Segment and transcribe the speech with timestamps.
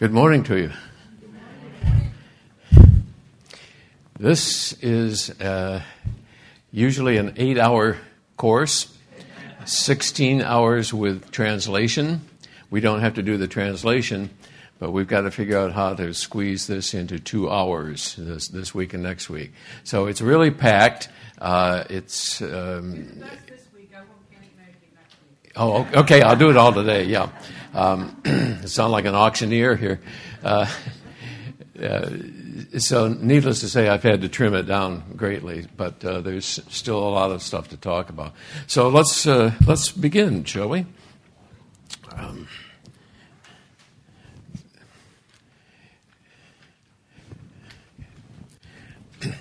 [0.00, 0.72] Good morning to you.
[4.18, 5.82] This is uh,
[6.72, 7.98] usually an eight hour
[8.38, 8.96] course,
[9.66, 12.22] 16 hours with translation.
[12.70, 14.30] We don't have to do the translation,
[14.78, 18.74] but we've got to figure out how to squeeze this into two hours this, this
[18.74, 19.52] week and next week.
[19.84, 21.10] So it's really packed.
[21.38, 22.40] Uh, it's.
[22.40, 23.22] Um,
[25.56, 26.22] Oh, okay.
[26.22, 27.04] I'll do it all today.
[27.04, 27.28] Yeah.
[27.72, 30.00] Um, sound like an auctioneer here.
[30.42, 30.66] Uh,
[31.80, 32.10] uh,
[32.78, 36.98] so, needless to say, I've had to trim it down greatly, but uh, there's still
[36.98, 38.34] a lot of stuff to talk about.
[38.66, 40.84] So let's uh, let's begin, shall we?
[42.14, 42.48] Um,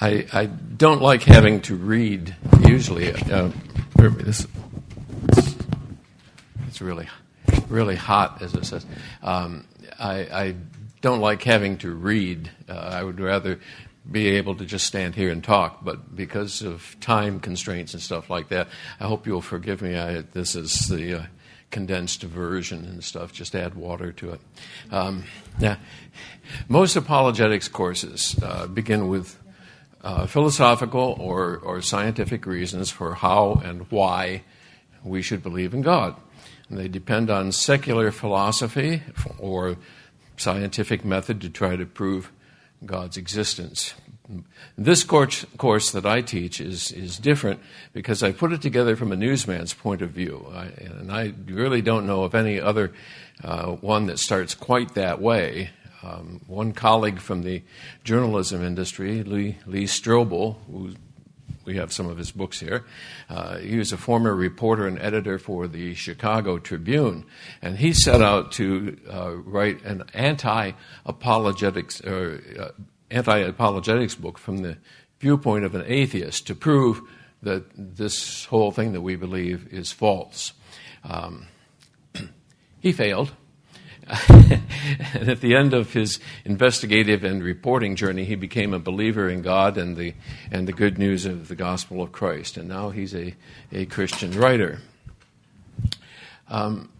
[0.00, 2.34] I, I don't like having to read
[2.66, 3.12] usually.
[3.12, 3.50] Uh,
[3.96, 4.46] this,
[6.66, 7.08] it's really
[7.68, 8.86] really hot, as it says.
[9.22, 9.66] Um,
[9.98, 10.54] I, I,
[11.00, 12.50] don't like having to read.
[12.68, 13.60] Uh, I would rather
[14.10, 18.28] be able to just stand here and talk, but because of time constraints and stuff
[18.28, 18.66] like that,
[18.98, 19.96] I hope you'll forgive me.
[19.96, 21.22] I, this is the uh,
[21.70, 23.32] condensed version and stuff.
[23.32, 24.40] Just add water to it.
[24.90, 25.24] Um,
[25.58, 25.76] yeah,
[26.68, 29.38] most apologetics courses uh, begin with
[30.02, 34.42] uh, philosophical or, or scientific reasons for how and why
[35.04, 36.16] we should believe in God.
[36.70, 39.02] They depend on secular philosophy
[39.38, 39.76] or
[40.36, 42.30] scientific method to try to prove
[42.84, 43.94] God's existence.
[44.76, 47.60] This course, course that I teach is, is different
[47.94, 50.46] because I put it together from a newsman's point of view.
[50.54, 52.92] I, and I really don't know of any other
[53.42, 55.70] uh, one that starts quite that way.
[56.02, 57.62] Um, one colleague from the
[58.04, 60.94] journalism industry, Lee, Lee Strobel, who's
[61.68, 62.86] we have some of his books here.
[63.28, 67.26] Uh, he was a former reporter and editor for the Chicago Tribune,
[67.60, 72.72] and he set out to uh, write an anti-apologetics uh,
[73.10, 74.78] anti-apologetics book from the
[75.20, 77.02] viewpoint of an atheist to prove
[77.42, 80.54] that this whole thing that we believe is false.
[81.04, 81.48] Um,
[82.80, 83.32] he failed.
[84.08, 84.62] And
[85.28, 89.76] at the end of his investigative and reporting journey, he became a believer in God
[89.76, 90.14] and the,
[90.50, 92.56] and the good news of the gospel of Christ.
[92.56, 93.34] And now he's a,
[93.70, 94.80] a Christian writer.
[96.48, 96.90] Um,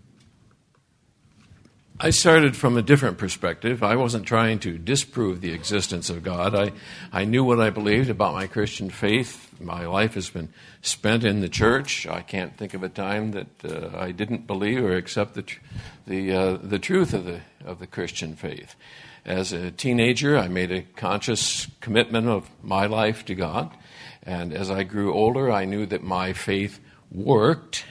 [2.00, 3.82] I started from a different perspective.
[3.82, 6.54] I wasn't trying to disprove the existence of God.
[6.54, 6.70] I,
[7.12, 10.50] I knew what I believed about my Christian faith my life has been
[10.80, 12.06] spent in the church.
[12.06, 15.60] I can't think of a time that uh, I didn't believe or accept the, tr-
[16.06, 18.76] the, uh, the truth of the, of the Christian faith.
[19.24, 23.76] As a teenager, I made a conscious commitment of my life to God.
[24.22, 26.78] And as I grew older, I knew that my faith
[27.10, 27.84] worked.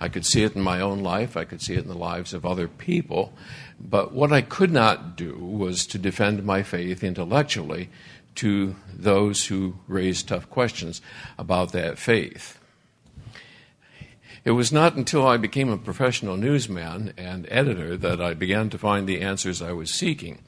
[0.00, 2.34] I could see it in my own life, I could see it in the lives
[2.34, 3.32] of other people.
[3.80, 7.90] But what I could not do was to defend my faith intellectually
[8.36, 11.00] to those who raised tough questions
[11.38, 12.58] about that faith.
[14.44, 18.78] It was not until I became a professional newsman and editor that I began to
[18.78, 20.38] find the answers I was seeking.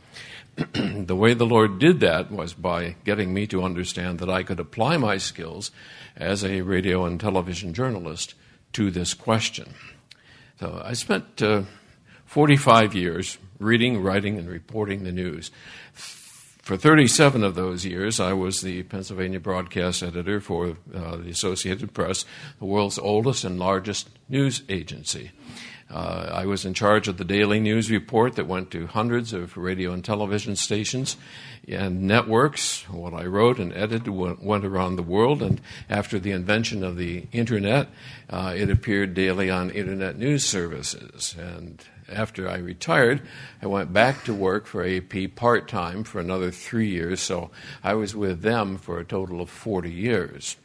[0.73, 4.61] the way the Lord did that was by getting me to understand that I could
[4.61, 5.71] apply my skills
[6.17, 8.35] as a radio and television journalist
[8.73, 9.75] to this question.
[10.61, 11.63] So I spent uh,
[12.27, 15.51] 45 years reading, writing, and reporting the news.
[15.93, 21.95] For 37 of those years, I was the Pennsylvania broadcast editor for uh, the Associated
[21.95, 22.25] Press,
[22.59, 25.31] the world's oldest and largest news agency.
[25.91, 29.57] Uh, I was in charge of the daily news report that went to hundreds of
[29.57, 31.17] radio and television stations
[31.67, 32.83] and networks.
[32.91, 37.27] What I wrote and edited went around the world, and after the invention of the
[37.33, 37.89] internet,
[38.29, 41.35] uh, it appeared daily on internet news services.
[41.39, 43.23] And after I retired,
[43.63, 47.51] I went back to work for AP part time for another three years, so
[47.83, 50.57] I was with them for a total of 40 years.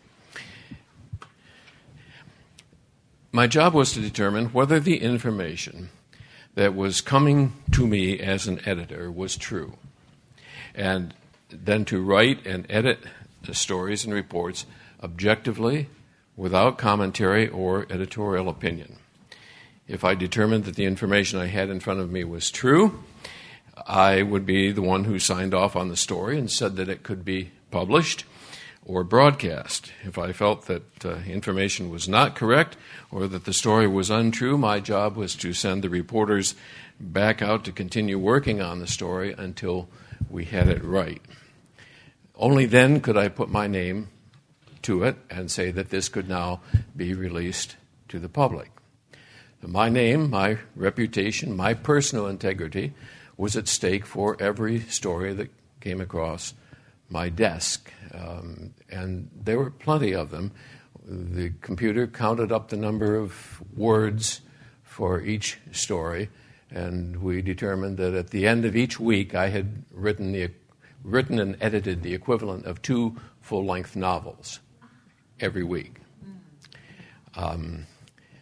[3.36, 5.90] My job was to determine whether the information
[6.54, 9.74] that was coming to me as an editor was true,
[10.76, 11.16] and
[11.50, 13.00] then to write and edit
[13.42, 14.68] the stories and reports
[15.02, 15.90] objectively,
[16.38, 18.98] without commentary or editorial opinion.
[19.88, 23.04] If I determined that the information I had in front of me was true,
[23.88, 27.02] I would be the one who signed off on the story and said that it
[27.02, 28.26] could be published
[28.86, 29.92] or broadcast.
[30.04, 32.76] If I felt that uh, information was not correct
[33.12, 36.56] or that the story was untrue, my job was to send the reporters
[37.00, 39.90] back out to continue working on the story until
[40.30, 41.22] we had it right.
[42.36, 44.10] Only then could I put my name
[44.84, 46.60] to it and say that this could now
[46.96, 47.78] be released
[48.10, 48.70] to the public.
[49.66, 52.94] My name, my reputation, my personal integrity
[53.38, 56.54] was at stake for every story that came across
[57.10, 57.92] my desk.
[58.14, 60.52] Um, and there were plenty of them.
[61.06, 64.42] The computer counted up the number of words
[64.84, 66.30] for each story,
[66.70, 70.52] and we determined that at the end of each week I had written, the,
[71.04, 74.60] written and edited the equivalent of two full length novels
[75.40, 75.96] every week.
[77.36, 77.88] Um,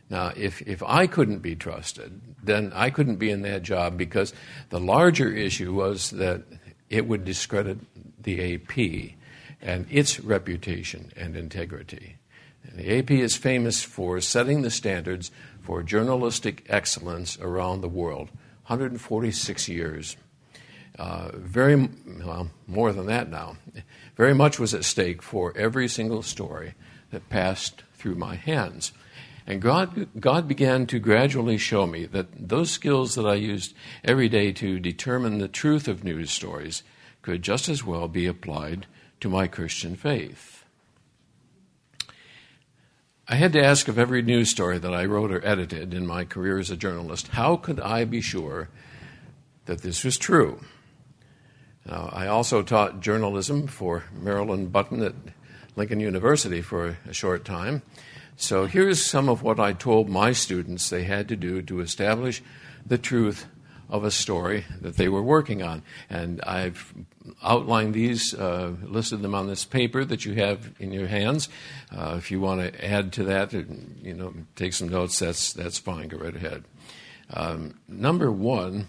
[0.09, 4.33] now, if, if I couldn't be trusted, then I couldn't be in that job because
[4.69, 6.43] the larger issue was that
[6.89, 7.79] it would discredit
[8.23, 9.15] the AP
[9.61, 12.17] and its reputation and integrity.
[12.63, 15.31] And the AP is famous for setting the standards
[15.61, 18.29] for journalistic excellence around the world.
[18.67, 20.17] 146 years.
[20.97, 21.89] Uh, very,
[22.23, 23.57] well, more than that now.
[24.15, 26.73] Very much was at stake for every single story
[27.11, 28.91] that passed through my hands.
[29.47, 33.73] And God, God began to gradually show me that those skills that I used
[34.03, 36.83] every day to determine the truth of news stories
[37.21, 38.85] could just as well be applied
[39.19, 40.65] to my Christian faith.
[43.27, 46.25] I had to ask of every news story that I wrote or edited in my
[46.25, 48.69] career as a journalist, how could I be sure
[49.65, 50.59] that this was true?
[51.85, 55.15] Now, I also taught journalism for Marilyn Button at
[55.75, 57.81] Lincoln University for a short time.
[58.35, 62.41] So here's some of what I told my students they had to do to establish
[62.85, 63.45] the truth
[63.91, 65.83] of a story that they were working on.
[66.09, 66.93] And I've
[67.43, 71.49] outlined these, uh, listed them on this paper that you have in your hands.
[71.91, 75.77] Uh, if you want to add to that, you know, take some notes, that's, that's
[75.77, 76.63] fine, go right ahead.
[77.33, 78.87] Um, number one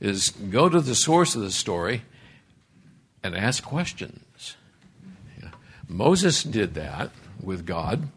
[0.00, 2.02] is go to the source of the story
[3.22, 4.56] and ask questions.
[5.42, 5.50] Yeah.
[5.86, 7.10] Moses did that
[7.42, 8.08] with God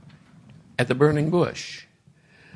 [0.79, 1.85] at the burning bush.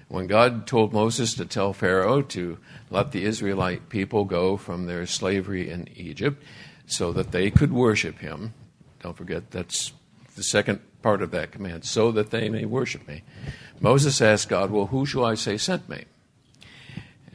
[0.08, 2.60] When God told Moses to tell Pharaoh to
[2.96, 6.42] let the Israelite people go from their slavery in Egypt
[6.88, 8.54] so that they could worship him,
[9.02, 9.92] don't forget that's
[10.38, 13.22] the second part of that command, so that they may worship me.
[13.82, 16.06] Moses asked God, Well, who shall I say sent me?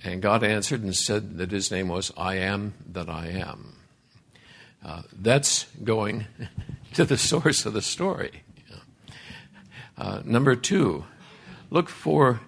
[0.03, 3.77] And God answered and said that his name was I am that I am.
[4.83, 6.27] Uh, that's going
[6.95, 8.45] to the source of the story.
[9.99, 11.05] Uh, number two,
[11.69, 12.41] look for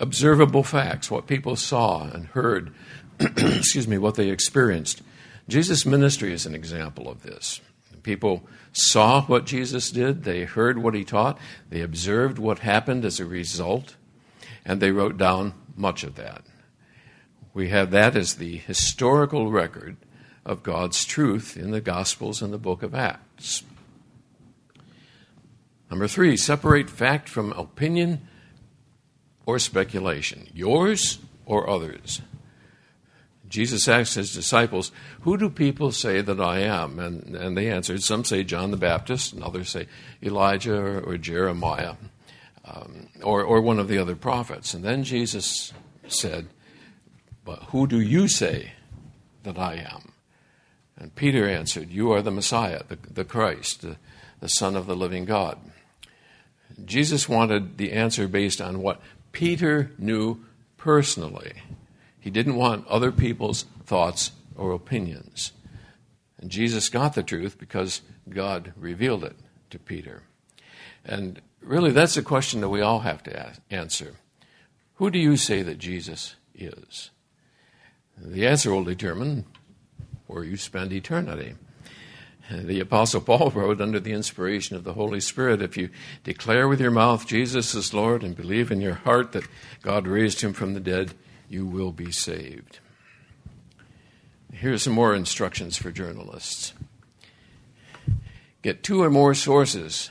[0.00, 2.72] observable facts, what people saw and heard,
[3.20, 5.02] excuse me, what they experienced.
[5.48, 7.60] Jesus' ministry is an example of this.
[8.02, 11.38] People saw what Jesus did, they heard what he taught,
[11.70, 13.96] they observed what happened as a result,
[14.64, 16.44] and they wrote down much of that.
[17.54, 19.96] We have that as the historical record
[20.44, 23.62] of God's truth in the Gospels and the book of Acts.
[25.88, 28.28] Number three, separate fact from opinion
[29.46, 32.20] or speculation, yours or others.
[33.48, 36.98] Jesus asked his disciples, Who do people say that I am?
[36.98, 39.86] And, and they answered, Some say John the Baptist, and others say
[40.22, 41.94] Elijah or, or Jeremiah,
[42.64, 44.74] um, or, or one of the other prophets.
[44.74, 45.72] And then Jesus
[46.08, 46.48] said,
[47.44, 48.72] But who do you say
[49.44, 50.12] that I am?
[50.96, 53.96] And Peter answered, You are the Messiah, the, the Christ, the,
[54.40, 55.58] the Son of the living God.
[56.84, 59.00] Jesus wanted the answer based on what
[59.34, 60.42] Peter knew
[60.78, 61.52] personally.
[62.18, 65.52] He didn't want other people's thoughts or opinions.
[66.40, 69.36] And Jesus got the truth because God revealed it
[69.70, 70.22] to Peter.
[71.04, 74.14] And really, that's a question that we all have to answer.
[74.94, 77.10] Who do you say that Jesus is?
[78.16, 79.44] The answer will determine
[80.28, 81.54] where you spend eternity.
[82.50, 85.88] The Apostle Paul wrote under the inspiration of the Holy Spirit if you
[86.24, 89.48] declare with your mouth Jesus is Lord and believe in your heart that
[89.82, 91.14] God raised him from the dead,
[91.48, 92.80] you will be saved.
[94.52, 96.74] Here are some more instructions for journalists
[98.64, 100.10] get two or more sources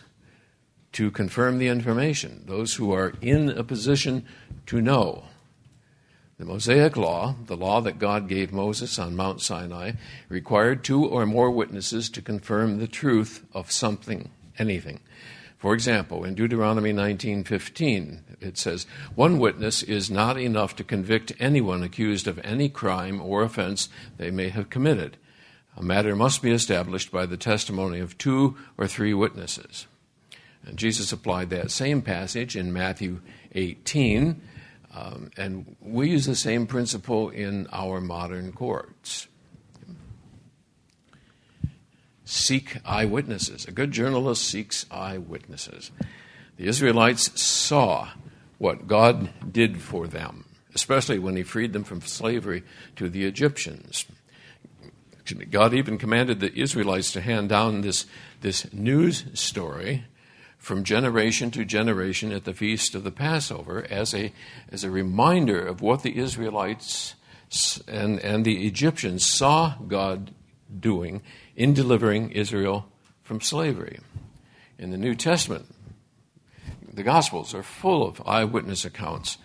[0.92, 4.24] to confirm the information, those who are in a position
[4.68, 5.24] to know.
[6.40, 9.92] The Mosaic Law, the law that God gave Moses on Mount Sinai,
[10.30, 15.00] required two or more witnesses to confirm the truth of something, anything.
[15.60, 21.84] For example, in Deuteronomy 19:15, it says, "One witness is not enough to convict anyone
[21.84, 23.88] accused of any crime or offense
[24.18, 25.18] they may have committed.
[25.78, 29.86] A matter must be established by the testimony of two or three witnesses."
[30.66, 33.22] And Jesus applied that same passage in Matthew
[33.54, 34.42] 18
[34.94, 39.28] um, and we use the same principle in our modern courts.
[42.26, 43.66] Seek eyewitnesses.
[43.66, 45.92] A good journalist seeks eyewitnesses.
[46.58, 48.10] The Israelites saw
[48.58, 50.46] what God did for them.
[50.76, 52.64] especially when he freed them from slavery
[52.96, 54.06] to the Egyptians.
[55.50, 58.06] God even commanded the Israelites to hand down this,
[58.42, 60.06] this news story
[60.64, 64.32] from generation to generation at the feast of the Passover as a,
[64.72, 67.16] as a reminder of what the Israelites
[67.86, 70.32] and, and the Egyptians saw God
[70.80, 71.22] doing
[71.58, 72.88] in delivering Israel
[73.24, 74.00] from slavery.
[74.80, 75.66] In the New Testament,
[76.94, 79.38] the Gospels are full of eyewitness accounts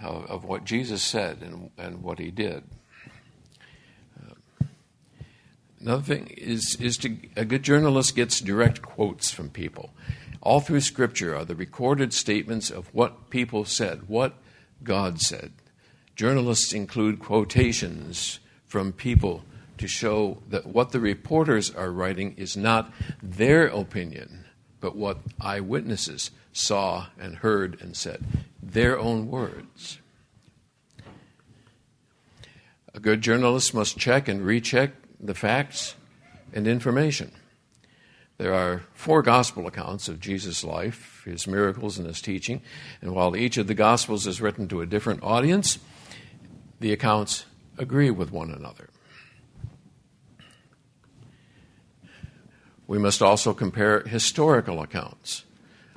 [0.00, 2.64] of, of what Jesus said and, and what he did.
[4.20, 4.64] Uh,
[5.80, 9.90] another thing is, is to, a good journalist gets direct quotes from people.
[10.40, 14.34] All through Scripture are the recorded statements of what people said, what
[14.82, 15.52] God said.
[16.16, 19.44] Journalists include quotations from people
[19.78, 22.92] to show that what the reporters are writing is not
[23.22, 24.44] their opinion,
[24.80, 28.24] but what eyewitnesses saw and heard and said,
[28.62, 29.98] their own words.
[32.94, 34.90] A good journalist must check and recheck
[35.20, 35.94] the facts
[36.52, 37.32] and information.
[38.38, 42.62] There are four gospel accounts of Jesus' life, his miracles, and his teaching.
[43.02, 45.80] And while each of the gospels is written to a different audience,
[46.78, 47.46] the accounts
[47.78, 48.90] agree with one another.
[52.86, 55.44] We must also compare historical accounts.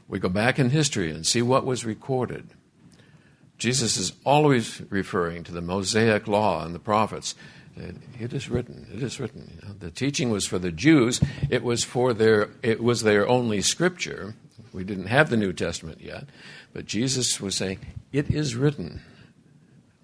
[0.07, 2.49] We go back in history and see what was recorded.
[3.59, 7.35] Jesus is always referring to the Mosaic law and the prophets.
[7.75, 8.87] It is written.
[8.93, 9.51] It is written.
[9.55, 11.21] You know, the teaching was for the Jews.
[11.49, 12.49] It was for their.
[12.61, 14.35] It was their only scripture.
[14.73, 16.25] We didn't have the New Testament yet,
[16.73, 17.79] but Jesus was saying,
[18.11, 19.01] "It is written."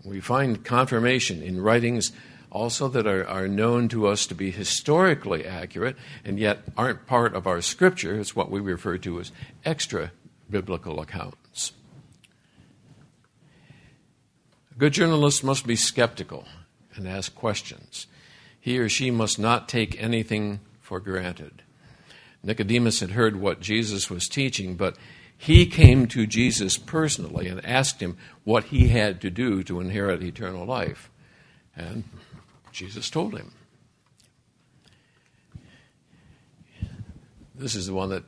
[0.03, 2.11] We find confirmation in writings
[2.49, 7.35] also that are, are known to us to be historically accurate and yet aren't part
[7.35, 8.19] of our scripture.
[8.19, 9.31] It's what we refer to as
[9.65, 10.11] extra
[10.49, 11.73] biblical accounts.
[14.71, 16.45] A good journalist must be skeptical
[16.97, 18.07] and ask questions.
[18.59, 21.63] He or she must not take anything for granted.
[22.43, 24.97] Nicodemus had heard what Jesus was teaching, but
[25.37, 30.23] he came to Jesus personally and asked him what he had to do to inherit
[30.23, 31.09] eternal life.
[31.75, 32.03] And
[32.71, 33.51] Jesus told him.
[37.53, 38.23] This is the one that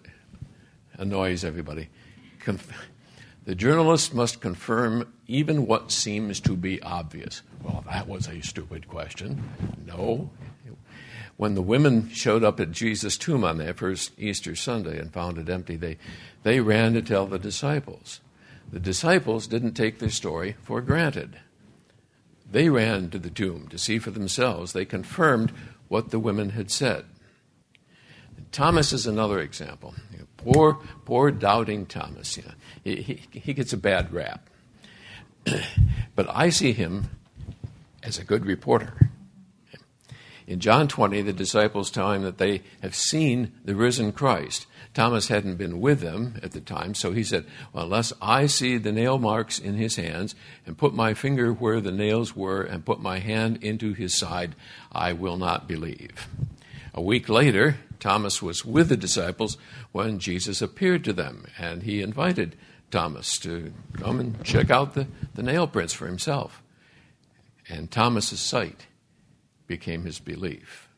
[0.98, 1.90] annoys everybody.
[3.46, 7.42] The journalist must confirm even what seems to be obvious.
[7.64, 9.44] Well, that was a stupid question.
[9.86, 10.30] No.
[11.38, 15.38] When the women showed up at Jesus' tomb on that first Easter Sunday and found
[15.38, 15.98] it empty, they,
[16.44, 18.20] they ran to tell the disciples.
[18.72, 21.40] The disciples didn't take their story for granted.
[22.52, 24.74] They ran to the tomb to see for themselves.
[24.74, 25.54] They confirmed
[25.88, 27.06] what the women had said.
[28.52, 29.96] Thomas is another example.
[30.38, 32.38] Poor, poor doubting Thomas.
[32.38, 34.50] You know, he, he, he gets a bad rap.
[36.16, 37.10] but I see him
[38.10, 38.94] as a good reporter.
[40.48, 44.66] In John 20, the disciples tell him that they have seen the risen Christ.
[44.96, 48.80] Thomas hadn't been with them at the time, so he said, well, Unless I see
[48.80, 50.34] the nail marks in his hands,
[50.66, 54.56] and put my finger where the nails were, and put my hand into his side,
[54.92, 56.28] I will not believe.
[56.96, 59.56] A week later, Thomas was with the disciples
[59.92, 62.56] when Jesus appeared to them, and he invited
[62.90, 66.64] Thomas to come and check out the, the nail prints for himself.
[67.70, 68.88] And Thomas's sight
[69.68, 70.90] became his belief.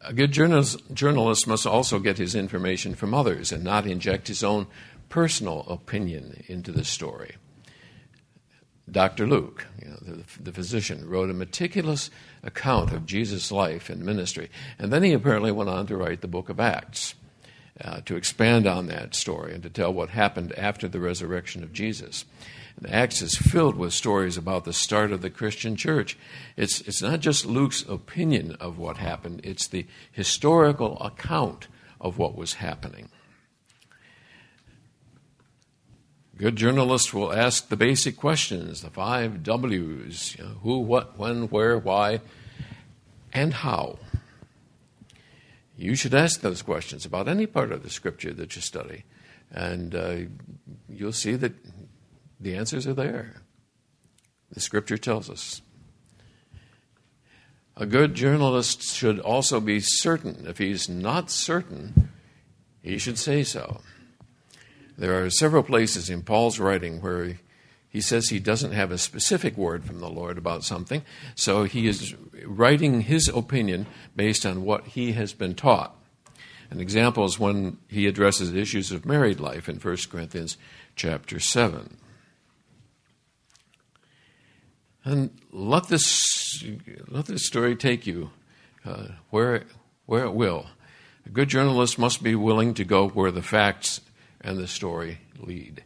[0.00, 4.66] A good journalist must also get his information from others and not inject his own
[5.08, 7.36] personal opinion into the story.
[8.90, 9.26] Dr.
[9.26, 12.10] Luke, you know, the, the, physician, wrote a meticulous
[12.42, 16.28] account of Jesus' life and ministry, and then he apparently went on to write the
[16.28, 17.14] book of Acts
[17.80, 21.72] uh, to expand on that story and to tell what happened after the resurrection of
[21.72, 22.24] Jesus.
[22.76, 26.16] And Acts is filled with stories about the start of the Christian church.
[26.56, 31.68] It's, it's not just Luke's opinion of what happened, it's the historical account
[32.00, 33.08] of what was happening.
[36.36, 41.44] Good journalists will ask the basic questions, the five W's you know, who, what, when,
[41.48, 42.20] where, why,
[43.32, 43.98] and how.
[45.76, 49.04] You should ask those questions about any part of the scripture that you study,
[49.50, 50.16] and uh,
[50.88, 51.52] you'll see that
[52.40, 53.42] the answers are there.
[54.52, 55.62] The scripture tells us.
[57.76, 60.46] A good journalist should also be certain.
[60.46, 62.10] If he's not certain,
[62.82, 63.80] he should say so.
[64.96, 67.38] There are several places in Paul's writing where
[67.94, 71.04] he says he doesn't have a specific word from the Lord about something,
[71.36, 72.12] so he is
[72.44, 73.86] writing his opinion
[74.16, 75.94] based on what he has been taught.
[76.70, 80.56] An example is when he addresses issues of married life in 1 Corinthians
[80.96, 81.96] chapter 7.
[85.04, 86.64] And let this,
[87.06, 88.30] let this story take you
[88.84, 89.66] uh, where,
[90.06, 90.66] where it will.
[91.26, 94.00] A good journalist must be willing to go where the facts
[94.40, 95.84] and the story lead.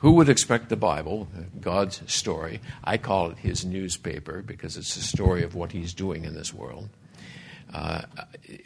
[0.00, 1.28] Who would expect the Bible,
[1.60, 2.60] God's story?
[2.82, 6.54] I call it his newspaper because it's the story of what he's doing in this
[6.54, 6.88] world.
[7.72, 8.02] Uh,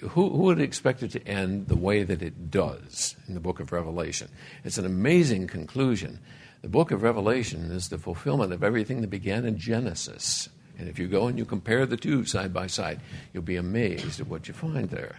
[0.00, 3.58] who, who, would expect it to end the way that it does in the book
[3.58, 4.28] of Revelation?
[4.62, 6.20] It's an amazing conclusion.
[6.62, 10.48] The book of Revelation is the fulfillment of everything that began in Genesis.
[10.78, 13.00] And if you go and you compare the two side by side,
[13.32, 15.16] you'll be amazed at what you find there.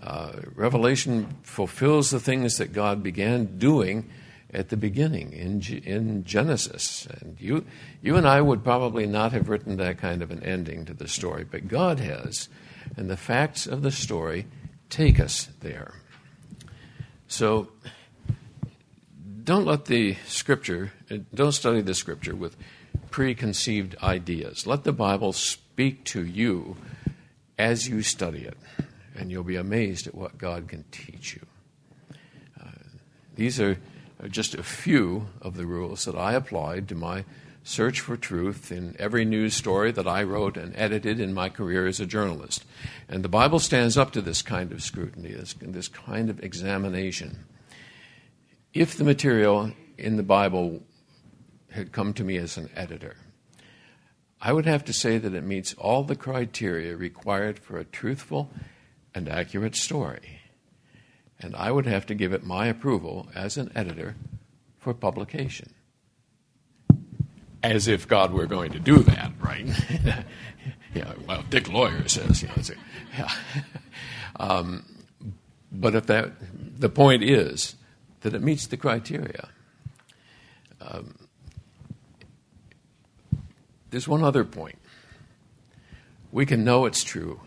[0.00, 4.08] Uh, Revelation fulfills the things that God began doing
[4.54, 7.06] at the beginning in, in Genesis.
[7.06, 7.64] And you,
[8.02, 11.08] you and I would probably not have written that kind of an ending to the
[11.08, 12.48] story, but God has.
[12.96, 14.46] And the facts of the story
[14.90, 15.94] take us there.
[17.26, 17.68] So
[19.42, 20.92] don't let the scripture,
[21.34, 22.56] don't study the scripture with
[23.10, 24.66] preconceived ideas.
[24.66, 26.76] Let the Bible speak to you
[27.58, 28.56] as you study it
[29.16, 31.46] and you'll be amazed at what God can teach you.
[32.60, 32.68] Uh,
[33.36, 33.78] these are
[34.22, 37.24] Uh, just a few of the rules that I applied to my
[37.64, 41.86] search for truth in every news story that I wrote and edited in my career
[41.86, 42.64] as a journalist.
[43.08, 47.46] And the Bible stands up to this kind of scrutiny, this, this kind of examination.
[48.74, 50.82] If the material in the Bible
[51.70, 53.16] had come to me as an editor,
[54.40, 58.50] I would have to say that it meets all the criteria required for a truthful
[59.14, 60.40] and accurate story.
[61.44, 64.16] And I would have to give it my approval as an editor
[64.78, 65.74] for publication.
[67.62, 69.66] As if God were going to do that, right?
[70.94, 73.32] yeah, well, Dick Lawyer says, you know, a, yeah.
[74.40, 74.86] um,
[75.70, 76.32] but if that,
[76.80, 77.76] the point is
[78.22, 79.50] that it meets the criteria.
[80.80, 81.14] Um,
[83.90, 84.78] there's one other point.
[86.32, 87.42] We can know it's true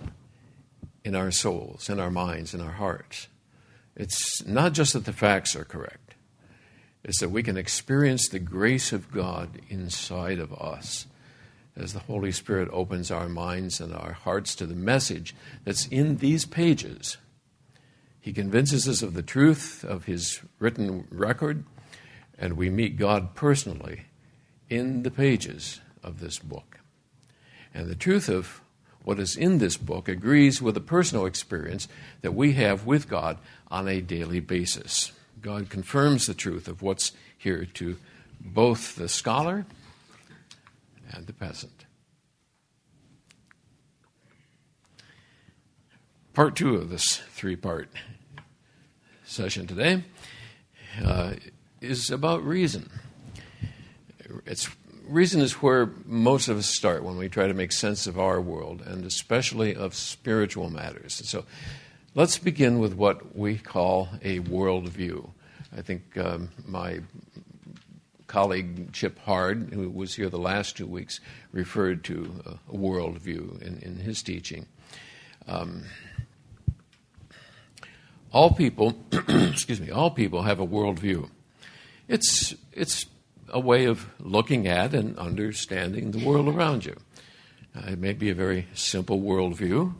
[1.03, 3.27] in our souls, in our minds, in our hearts.
[3.97, 6.13] It's not just that the facts are correct,
[7.03, 11.07] it's that we can experience the grace of God inside of us
[11.75, 16.17] as the Holy Spirit opens our minds and our hearts to the message that's in
[16.17, 17.17] these pages.
[18.19, 21.63] He convinces us of the truth of His written record,
[22.37, 24.01] and we meet God personally
[24.69, 26.79] in the pages of this book.
[27.73, 28.61] And the truth of
[29.07, 31.87] what is in this book agrees with the personal experience
[32.19, 33.37] that we have with God
[33.71, 35.13] on a daily basis.
[35.41, 37.95] God confirms the truth of what's here to
[38.41, 39.65] both the scholar
[41.09, 41.85] and the peasant.
[46.33, 47.89] Part two of this three part
[49.23, 50.03] session today
[51.01, 51.35] uh,
[51.79, 52.89] is about reason.
[54.45, 54.67] It's
[55.07, 58.39] reason is where most of us start when we try to make sense of our
[58.41, 61.21] world, and especially of spiritual matters.
[61.29, 61.45] So
[62.15, 65.29] let's begin with what we call a worldview.
[65.75, 67.01] I think um, my
[68.27, 71.19] colleague Chip Hard, who was here the last two weeks,
[71.51, 74.67] referred to a worldview in, in his teaching.
[75.47, 75.83] Um,
[78.31, 81.29] all people, excuse me, all people have a worldview.
[82.07, 83.05] It's, it's
[83.49, 86.95] a way of looking at and understanding the world around you.
[87.75, 89.93] Uh, it may be a very simple worldview.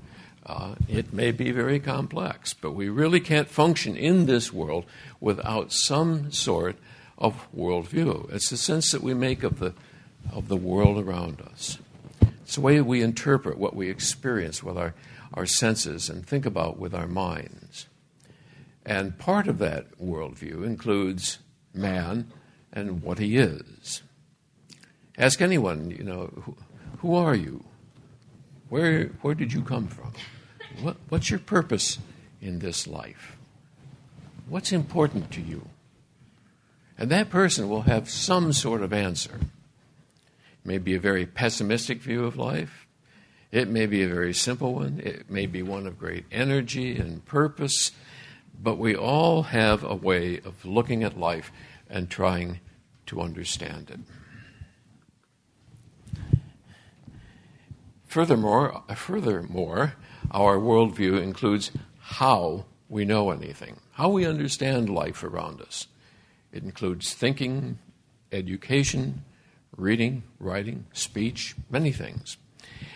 [0.46, 4.86] Uh, it may be very complex, but we really can't function in this world
[5.20, 6.78] without some sort
[7.18, 8.32] of worldview.
[8.32, 9.74] It's the sense that we make of the,
[10.32, 11.78] of the world around us.
[12.44, 14.94] It's the way we interpret what we experience with our,
[15.34, 17.88] our senses and think about with our minds.
[18.86, 21.40] And part of that worldview includes
[21.74, 22.32] man
[22.78, 24.04] and what he is.
[25.18, 26.56] Ask anyone, you know, who,
[27.00, 27.64] who are you?
[28.70, 30.14] Where, where did you come from?
[30.82, 31.98] What, what's your purpose
[32.40, 33.36] in this life?
[34.48, 35.68] What's important to you?
[37.00, 39.40] And that person will have some sort of answer.
[39.40, 42.86] It may be a very pessimistic view of life.
[43.52, 45.02] It may be a very simple one.
[45.04, 47.92] It may be one of great energy and purpose.
[48.62, 51.52] But we all have a way of looking at life
[51.90, 52.60] and trying
[53.08, 54.00] to understand it.
[58.06, 59.96] Furthermore, furthermore,
[60.32, 65.88] our worldview includes how we know anything, how we understand life around us.
[66.52, 67.80] It includes thinking,
[68.32, 69.26] education,
[69.76, 72.38] reading, writing, speech, many things.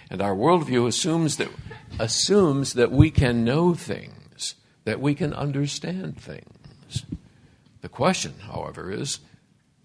[0.10, 1.50] And our worldview assumes that,
[2.00, 7.06] assumes that we can know things that we can understand things.
[7.82, 9.19] The question, however, is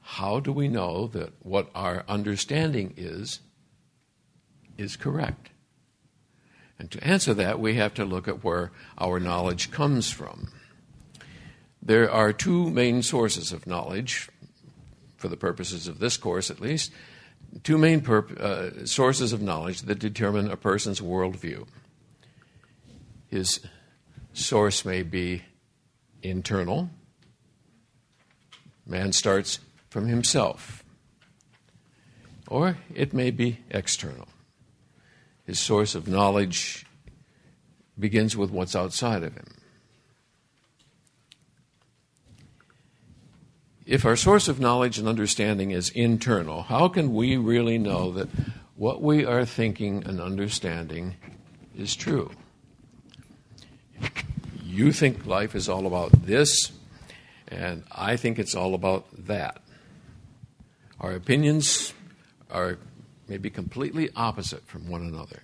[0.09, 3.41] how do we know that what our understanding is
[4.79, 5.51] is correct?
[6.79, 10.53] And to answer that, we have to look at where our knowledge comes from.
[11.83, 14.29] There are two main sources of knowledge,
[15.17, 16.93] for the purposes of this course at least,
[17.65, 21.67] two main perp- uh, sources of knowledge that determine a person's worldview.
[23.27, 23.59] His
[24.33, 25.43] source may be
[26.23, 26.91] internal,
[28.87, 29.59] man starts
[29.97, 30.85] from himself,
[32.49, 34.29] or it may be external.
[35.47, 36.85] His source of knowledge
[37.99, 39.47] begins with what's outside of him.
[43.87, 48.29] If our source of knowledge and understanding is internal, how can we really know that
[48.75, 51.17] what we are thinking and understanding
[51.75, 52.33] is true?
[54.63, 56.71] You think life is all about this,
[57.49, 59.63] and I think it's all about that.
[61.01, 61.93] Our opinions
[62.51, 62.79] are
[63.29, 65.43] maybe completely opposite from one another.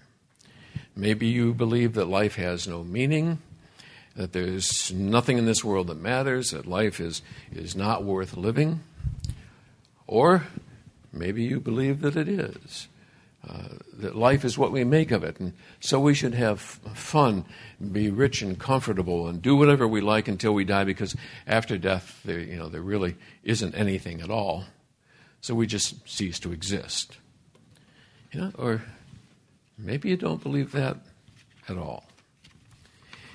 [0.96, 3.38] Maybe you believe that life has no meaning,
[4.16, 8.80] that there's nothing in this world that matters, that life is, is not worth living.
[10.06, 10.46] Or
[11.12, 12.88] maybe you believe that it is,
[13.48, 15.40] uh, that life is what we make of it.
[15.40, 17.44] And so we should have fun,
[17.90, 22.20] be rich and comfortable, and do whatever we like until we die, because after death,
[22.24, 24.64] there, you know, there really isn't anything at all.
[25.42, 27.18] So we just cease to exist.
[28.30, 28.82] You know, or
[29.76, 30.98] maybe you don't believe that
[31.68, 32.04] at all.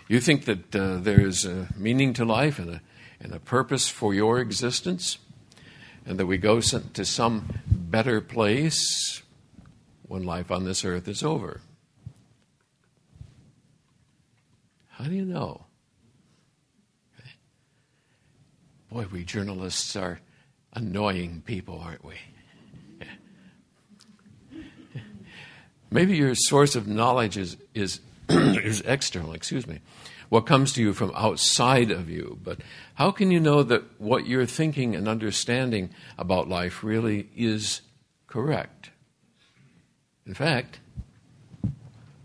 [0.08, 2.82] You think that uh, there's a meaning to life and a,
[3.20, 5.18] and a purpose for your existence,
[6.06, 9.22] and that we go to some better place
[10.08, 11.60] when life on this earth is over.
[14.92, 15.66] How do you know?
[18.90, 20.22] Boy, we journalists are
[20.74, 22.16] annoying people, aren't we?
[25.90, 29.80] Maybe your source of knowledge is, is, is external, excuse me.
[30.30, 32.38] What comes to you from outside of you.
[32.44, 32.60] But
[32.96, 37.82] how can you know that what you're thinking and understanding about life really is
[38.28, 38.92] correct?
[40.26, 40.80] In fact,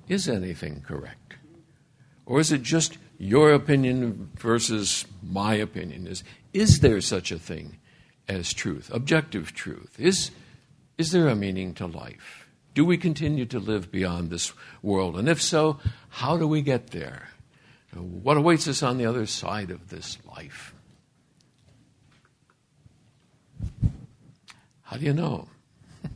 [0.09, 1.37] is anything correct?
[2.26, 6.09] Or is it just your opinion versus my opinion?
[6.09, 7.78] Is, is there such a thing
[8.28, 9.98] as truth, objective truth?
[9.98, 10.30] Is,
[10.98, 12.48] is there a meaning to life?
[12.74, 15.18] Do we continue to live beyond this world?
[15.18, 17.28] And if so, how do we get there?
[17.94, 20.74] What awaits us on the other side of this life?
[24.82, 25.48] How do you know?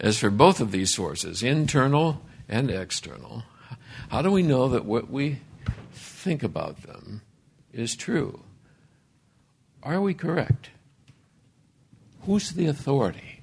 [0.00, 3.44] As for both of these sources, internal and external,
[4.08, 5.40] how do we know that what we
[5.92, 7.22] think about them
[7.72, 8.42] is true?
[9.82, 10.70] Are we correct?
[12.22, 13.40] Who's the authority?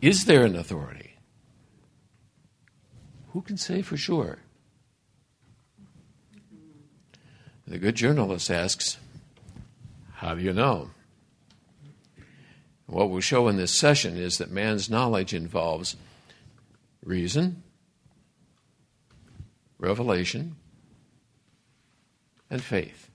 [0.00, 1.16] Is there an authority?
[3.32, 4.38] Who can say for sure?
[7.66, 8.96] The good journalist asks,
[10.14, 10.90] How do you know?
[12.86, 15.94] What we'll show in this session is that man's knowledge involves
[17.04, 17.62] reason,
[19.78, 20.56] revelation,
[22.50, 23.09] and faith.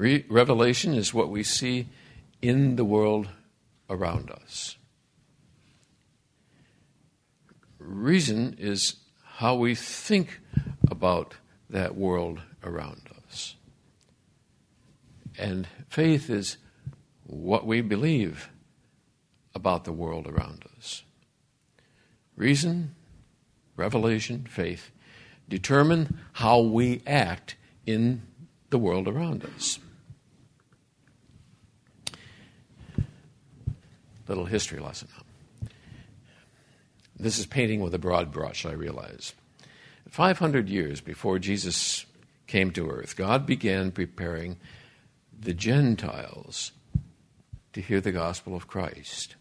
[0.00, 1.86] Re- revelation is what we see
[2.40, 3.28] in the world
[3.90, 4.78] around us.
[7.78, 10.40] Reason is how we think
[10.90, 11.34] about
[11.68, 13.56] that world around us.
[15.38, 16.56] And faith is
[17.24, 18.48] what we believe
[19.54, 21.02] about the world around us.
[22.36, 22.94] Reason,
[23.76, 24.92] revelation, faith
[25.46, 28.22] determine how we act in
[28.70, 29.78] the world around us.
[34.30, 35.08] Little history lesson.
[37.18, 39.34] This is painting with a broad brush, I realize.
[40.08, 42.06] 500 years before Jesus
[42.46, 44.56] came to earth, God began preparing
[45.38, 46.70] the Gentiles
[47.72, 49.34] to hear the gospel of Christ.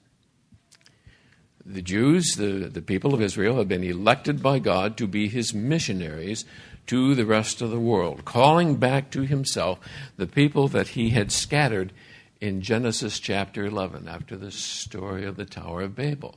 [1.63, 5.53] The Jews, the, the people of Israel, had been elected by God to be his
[5.53, 6.45] missionaries
[6.87, 9.79] to the rest of the world, calling back to himself
[10.17, 11.93] the people that he had scattered
[12.41, 16.35] in Genesis chapter 11 after the story of the Tower of Babel.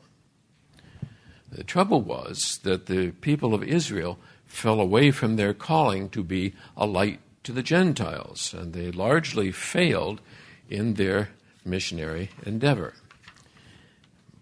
[1.51, 6.55] The trouble was that the people of Israel fell away from their calling to be
[6.77, 10.21] a light to the Gentiles, and they largely failed
[10.69, 11.31] in their
[11.65, 12.95] missionary endeavor.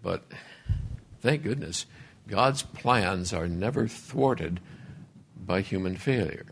[0.01, 0.23] But
[1.19, 1.85] thank goodness,
[2.27, 4.59] God's plans are never thwarted
[5.35, 6.47] by human failure.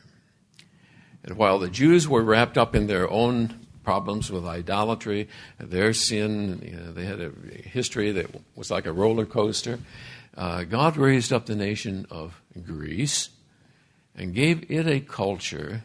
[1.24, 6.62] And while the Jews were wrapped up in their own problems with idolatry, their sin,
[6.64, 7.32] you know, they had a
[7.68, 9.80] history that was like a roller coaster,
[10.38, 13.30] uh, God raised up the nation of Greece
[14.16, 15.84] and gave it a culture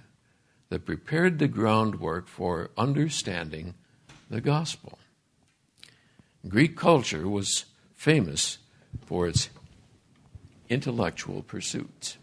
[0.69, 3.75] that prepared the groundwork for understanding
[4.31, 4.99] the gospel.
[6.49, 8.59] Greek culture was famous
[9.07, 9.49] for its
[10.69, 12.17] intellectual pursuits.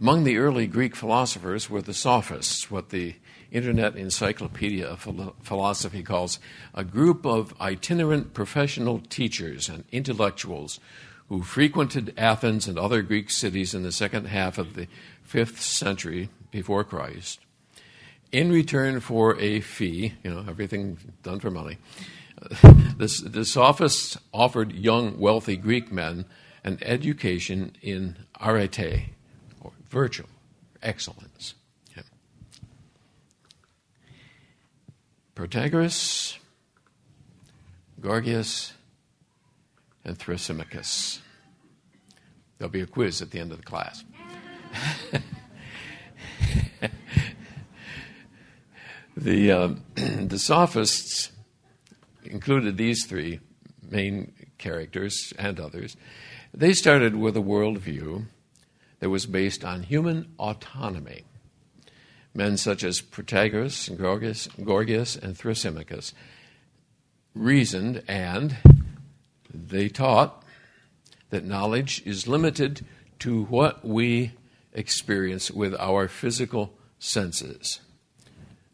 [0.00, 3.16] Among the early Greek philosophers were the sophists, what the
[3.52, 5.06] Internet Encyclopedia of
[5.42, 6.38] Philosophy calls
[6.72, 10.80] a group of itinerant professional teachers and intellectuals
[11.28, 14.88] who frequented Athens and other Greek cities in the second half of the
[15.22, 17.40] fifth century before Christ.
[18.32, 21.76] In return for a fee, you know, everything done for money,
[22.62, 26.24] the, the sophists offered young, wealthy Greek men
[26.64, 29.10] an education in arete,
[29.90, 30.26] virtue,
[30.82, 31.54] excellence.
[35.40, 36.36] Protagoras,
[37.98, 38.74] Gorgias,
[40.04, 41.20] and Thrasymachus.
[42.58, 44.04] There'll be a quiz at the end of the class.
[49.16, 51.30] the, uh, the sophists
[52.24, 53.40] included these three
[53.90, 55.96] main characters and others.
[56.52, 58.26] They started with a worldview
[59.00, 61.24] that was based on human autonomy.
[62.32, 66.12] Men such as Protagoras, Gorgias, Gorgias and Thrasymachus
[67.34, 68.56] reasoned and
[69.52, 70.44] they taught
[71.30, 72.84] that knowledge is limited
[73.20, 74.32] to what we
[74.72, 77.80] experience with our physical senses.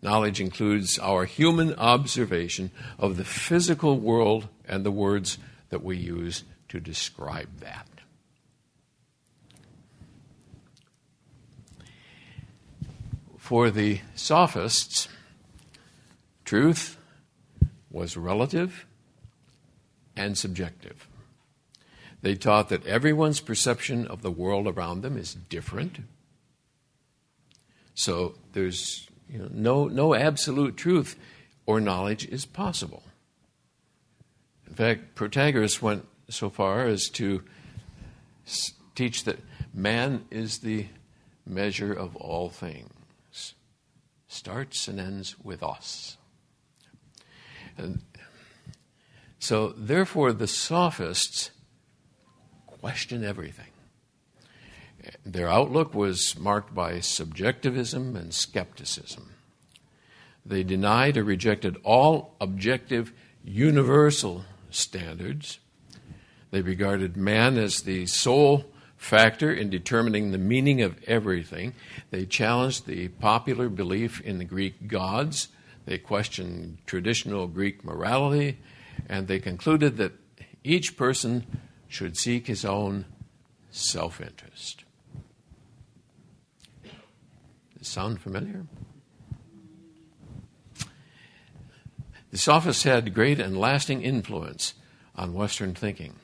[0.02, 5.38] Knowledge includes our human observation of the physical world and the words
[5.70, 7.95] that we use to describe that.
[13.46, 15.06] For the sophists,
[16.44, 16.96] truth
[17.92, 18.86] was relative
[20.16, 21.06] and subjective.
[22.22, 26.00] They taught that everyone's perception of the world around them is different.
[27.94, 31.14] So there's you know, no, no absolute truth
[31.66, 33.04] or knowledge is possible.
[34.66, 37.44] In fact, Protagoras went so far as to
[38.96, 39.38] teach that
[39.72, 40.86] man is the
[41.46, 42.90] measure of all things,
[44.28, 46.16] starts and ends with us.
[47.76, 48.02] And
[49.38, 51.50] so, therefore, the sophists
[52.66, 53.66] question everything.
[55.24, 59.32] Their outlook was marked by subjectivism and skepticism.
[60.44, 63.12] They denied or rejected all objective,
[63.44, 65.58] universal standards.
[66.50, 68.64] They regarded man as the sole
[68.96, 71.74] factor in determining the meaning of everything.
[72.10, 75.48] They challenged the popular belief in the Greek gods.
[75.84, 78.58] They questioned traditional Greek morality.
[79.08, 80.12] And they concluded that
[80.64, 81.46] each person
[81.88, 83.04] should seek his own
[83.70, 84.84] self interest.
[87.82, 88.66] Sound familiar?
[92.32, 94.74] The sophists had great and lasting influence
[95.14, 96.16] on Western thinking.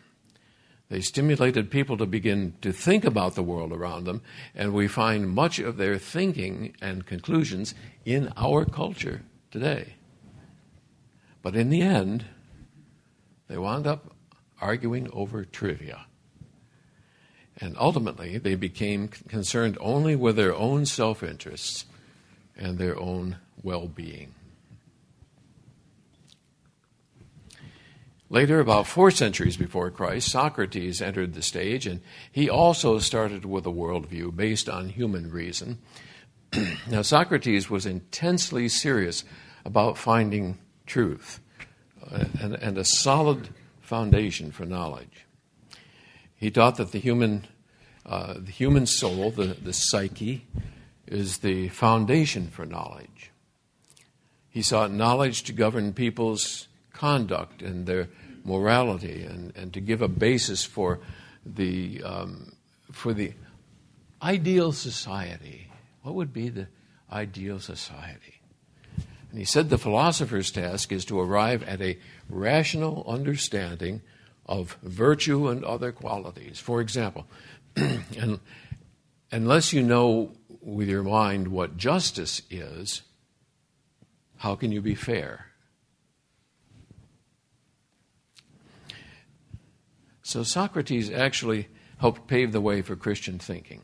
[0.92, 4.20] They stimulated people to begin to think about the world around them,
[4.54, 7.74] and we find much of their thinking and conclusions
[8.04, 9.94] in our culture today.
[11.40, 12.26] But in the end,
[13.48, 14.14] they wound up
[14.60, 16.04] arguing over trivia.
[17.56, 21.86] And ultimately, they became concerned only with their own self interests
[22.54, 24.34] and their own well being.
[28.32, 32.00] Later, about four centuries before Christ, Socrates entered the stage, and
[32.32, 35.76] he also started with a worldview based on human reason.
[36.90, 39.24] now, Socrates was intensely serious
[39.66, 41.40] about finding truth
[42.10, 43.50] uh, and, and a solid
[43.82, 45.26] foundation for knowledge.
[46.34, 47.46] He taught that the human
[48.06, 50.46] uh, the human soul, the, the psyche,
[51.06, 53.30] is the foundation for knowledge.
[54.48, 58.08] He sought knowledge to govern people's conduct and their
[58.44, 61.00] morality and, and to give a basis for
[61.44, 62.52] the, um,
[62.90, 63.32] for the
[64.22, 65.68] ideal society.
[66.02, 66.68] What would be the
[67.10, 68.40] ideal society?
[69.30, 74.02] And he said the philosopher's task is to arrive at a rational understanding
[74.44, 76.58] of virtue and other qualities.
[76.58, 77.26] For example,
[77.76, 78.40] and
[79.30, 83.02] unless you know with your mind what justice is,
[84.36, 85.46] how can you be fair?
[90.32, 91.68] So Socrates actually
[91.98, 93.82] helped pave the way for Christian thinking.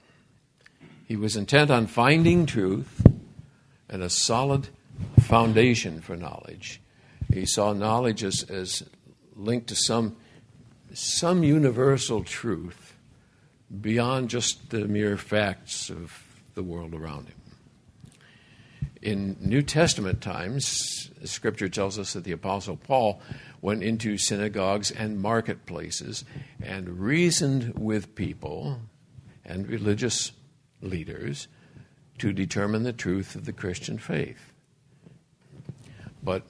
[1.04, 3.06] He was intent on finding truth
[3.86, 4.68] and a solid
[5.20, 6.80] foundation for knowledge.
[7.30, 8.82] He saw knowledge as, as
[9.36, 10.16] linked to some,
[10.94, 12.94] some universal truth
[13.82, 16.18] beyond just the mere facts of
[16.54, 17.36] the world around him.
[19.02, 23.20] In New Testament times, Scripture tells us that the Apostle Paul
[23.60, 26.24] went into synagogues and marketplaces
[26.62, 28.80] and reasoned with people
[29.44, 30.32] and religious
[30.80, 31.48] leaders
[32.18, 34.52] to determine the truth of the Christian faith.
[36.22, 36.44] But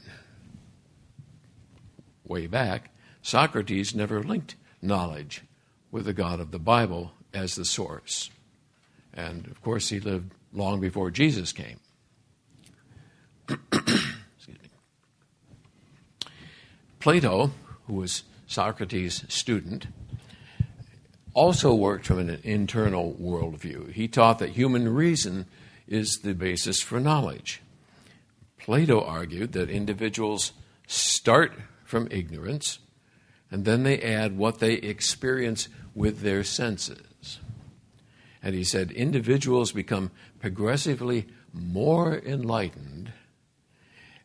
[2.25, 2.91] way back,
[3.23, 5.43] Socrates never linked knowledge
[5.91, 8.31] with the God of the Bible as the source.
[9.13, 11.81] And of course, he lived long before Jesus came.
[17.01, 17.53] Plato,
[17.87, 19.87] who was Socrates' student,
[21.35, 23.93] also worked from an internal worldview.
[23.93, 25.47] He taught that human reason
[25.87, 27.63] is the basis for knowledge.
[28.59, 30.53] Plato argued that individuals
[30.87, 31.53] start
[31.85, 32.81] from ignorance
[33.51, 37.39] and then they add what they experience with their senses.
[38.43, 43.13] And he said individuals become progressively more enlightened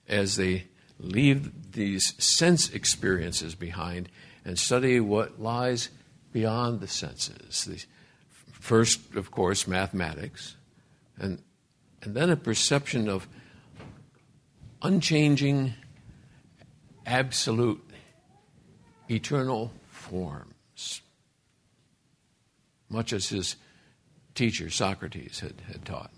[0.08, 0.66] as they
[1.04, 4.10] leave these sense experiences behind
[4.46, 5.90] and study what lies
[6.32, 7.66] beyond the senses.
[7.66, 7.84] The
[8.52, 10.56] first, of course, mathematics,
[11.20, 11.42] and,
[12.02, 13.28] and then a perception of
[14.82, 15.74] unchanging,
[17.06, 17.84] absolute,
[19.10, 21.02] eternal forms,
[22.90, 23.56] much as his
[24.36, 26.12] teacher, Socrates, had, had taught.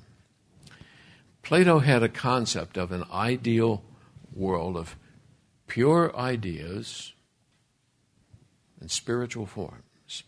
[1.43, 3.83] Plato had a concept of an ideal
[4.35, 4.95] world of
[5.67, 7.13] pure ideas
[8.79, 10.23] and spiritual forms.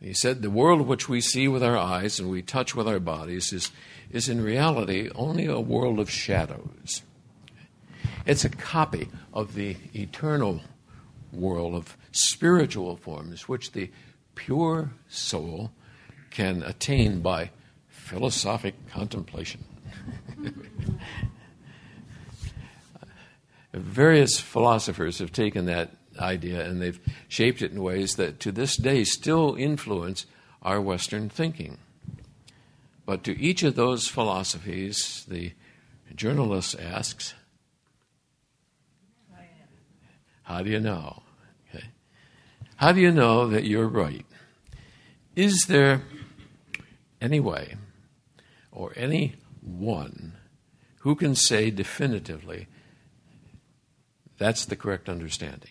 [0.00, 2.98] he said, The world which we see with our eyes and we touch with our
[2.98, 3.70] bodies is,
[4.10, 7.02] is in reality only a world of shadows.
[8.26, 10.60] It's a copy of the eternal
[11.32, 13.90] world of spiritual forms which the
[14.34, 15.70] pure soul
[16.30, 17.50] can attain by
[17.88, 19.64] philosophic contemplation.
[23.72, 28.76] Various philosophers have taken that idea and they've shaped it in ways that to this
[28.76, 30.26] day still influence
[30.62, 31.78] our Western thinking.
[33.06, 35.52] But to each of those philosophies, the
[36.14, 37.34] journalist asks,
[40.42, 41.22] How do you know?
[41.68, 41.84] Okay.
[42.76, 44.26] How do you know that you're right?
[45.36, 46.02] Is there
[47.20, 47.76] any way
[48.72, 50.32] or any one
[51.00, 52.66] who can say definitively
[54.40, 55.70] that's the correct understanding?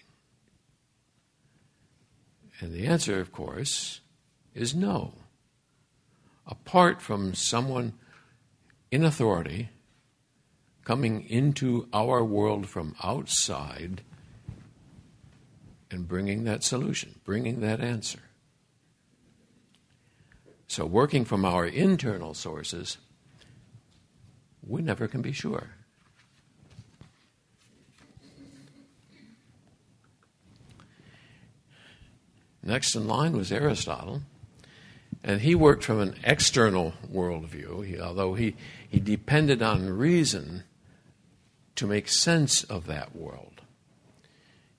[2.60, 4.02] And the answer, of course,
[4.54, 5.16] is no.
[6.46, 7.94] Apart from someone
[8.92, 9.70] in authority
[10.84, 14.04] coming into our world from outside
[15.90, 18.20] and bringing that solution, bringing that answer.
[20.68, 23.00] So, working from our internal sources,
[24.62, 25.72] we never can be sure.
[32.64, 34.22] Next in line was Aristotle,
[35.24, 38.56] and he worked from an external worldview, he, although he,
[38.88, 40.64] he depended on reason
[41.76, 43.62] to make sense of that world.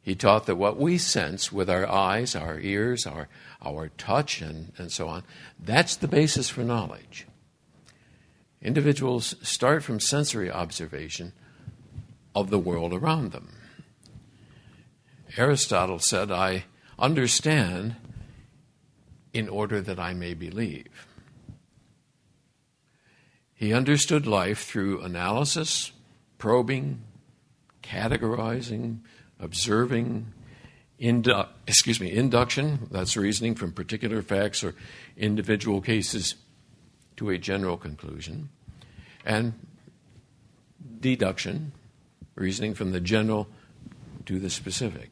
[0.02, 3.28] He taught that what we sense with our eyes, our ears, our,
[3.62, 5.24] our touch, and, and so on,
[5.58, 7.26] that's the basis for knowledge.
[8.62, 11.32] Individuals start from sensory observation
[12.34, 13.54] of the world around them.
[15.36, 16.64] Aristotle said, I
[17.00, 17.96] understand
[19.32, 21.06] in order that I may believe.
[23.54, 25.92] He understood life through analysis,
[26.38, 27.02] probing,
[27.82, 29.00] categorizing,
[29.38, 30.32] observing,
[31.00, 34.74] indu- excuse me, induction, that's reasoning from particular facts or
[35.16, 36.36] individual cases
[37.16, 38.48] to a general conclusion,
[39.24, 39.52] and
[41.00, 41.72] deduction,
[42.34, 43.46] reasoning from the general
[44.24, 45.10] to the specific.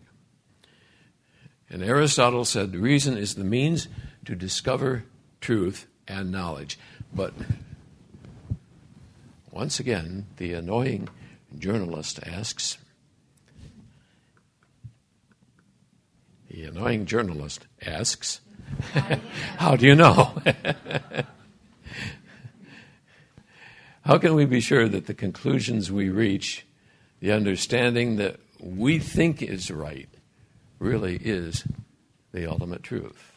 [1.71, 3.89] And Aristotle said reason is the means
[4.25, 5.05] to discover
[5.41, 6.79] truth and knowledge.
[7.14, 7.35] But
[9.51, 11.09] once again, the annoying
[11.59, 12.79] journalist asks,
[16.51, 18.41] the annoying journalist asks,
[19.59, 20.35] How do you know?
[24.03, 26.66] How can we be sure that the conclusions we reach,
[27.21, 30.09] the understanding that we think is right,
[30.79, 31.64] really is
[32.33, 33.33] the ultimate truth.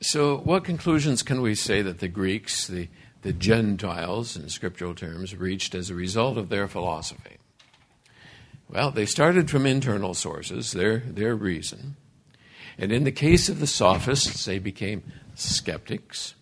[0.00, 2.88] So, what conclusions can we say that the Greeks, the,
[3.22, 7.38] the Gentiles in scriptural terms, reached as a result of their philosophy?
[8.68, 11.96] Well, they started from internal sources, their, their reason.
[12.76, 15.02] And in the case of the sophists, they became
[15.34, 16.34] skeptics,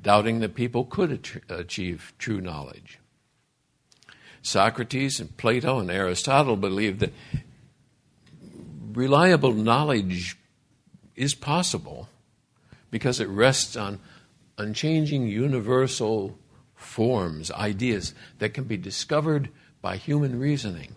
[0.00, 2.98] doubting that people could achieve true knowledge.
[4.44, 7.12] Socrates and Plato and Aristotle believed that
[8.92, 10.36] reliable knowledge
[11.16, 12.08] is possible
[12.90, 13.98] because it rests on
[14.58, 16.38] unchanging universal
[16.76, 19.48] forms, ideas that can be discovered
[19.80, 20.94] by human reasoning.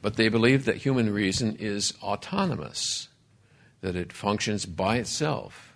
[0.00, 3.08] But they believe that human reason is autonomous,
[3.82, 5.74] that it functions by itself.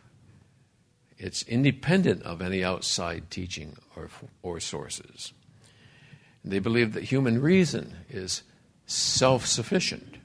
[1.19, 4.09] It's independent of any outside teaching or,
[4.43, 5.35] or sources.
[6.45, 8.43] They believe that human reason is
[8.87, 10.17] self sufficient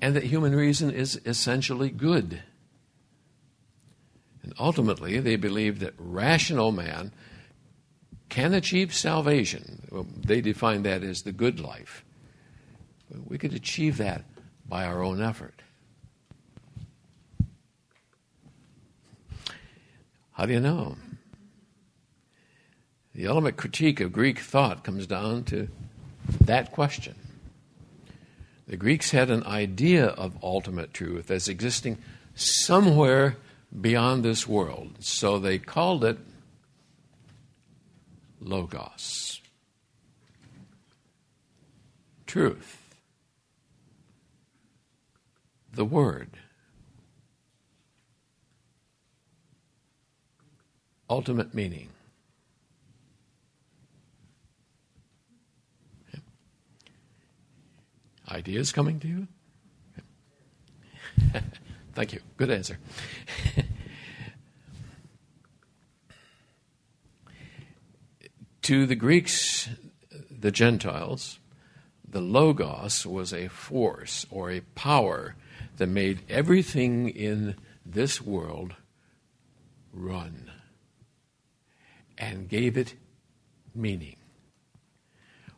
[0.00, 2.42] and that human reason is essentially good.
[4.42, 7.12] And ultimately, they believe that rational man
[8.28, 9.86] can achieve salvation.
[9.90, 12.04] Well, they define that as the good life.
[13.26, 14.24] We could achieve that
[14.68, 15.62] by our own effort.
[20.32, 20.96] How do you know?
[23.14, 25.68] The ultimate critique of Greek thought comes down to
[26.40, 27.14] that question.
[28.66, 31.98] The Greeks had an idea of ultimate truth as existing
[32.34, 33.36] somewhere
[33.80, 34.96] beyond this world.
[34.98, 36.18] So they called it
[38.40, 39.40] Logos.
[42.26, 42.80] Truth.
[45.72, 46.30] The Word.
[51.08, 51.90] Ultimate meaning.
[58.30, 59.28] Ideas coming to you?
[61.94, 62.20] Thank you.
[62.36, 62.78] Good answer.
[68.62, 69.68] to the Greeks,
[70.30, 71.38] the Gentiles,
[72.08, 75.36] the Logos was a force or a power
[75.76, 78.74] that made everything in this world
[79.92, 80.50] run
[82.16, 82.94] and gave it
[83.74, 84.16] meaning.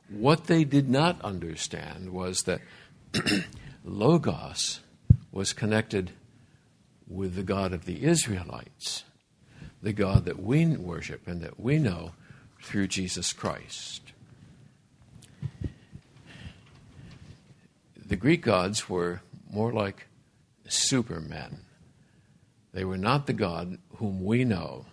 [0.08, 2.60] What they did not understand was that
[3.84, 4.80] Logos
[5.32, 6.12] was connected
[7.08, 9.04] with the God of the Israelites,
[9.82, 12.12] the God that we worship and that we know
[12.62, 14.02] through Jesus Christ.
[18.04, 20.06] The Greek gods were more like
[20.68, 21.58] supermen.
[22.72, 24.86] They were not the God whom we know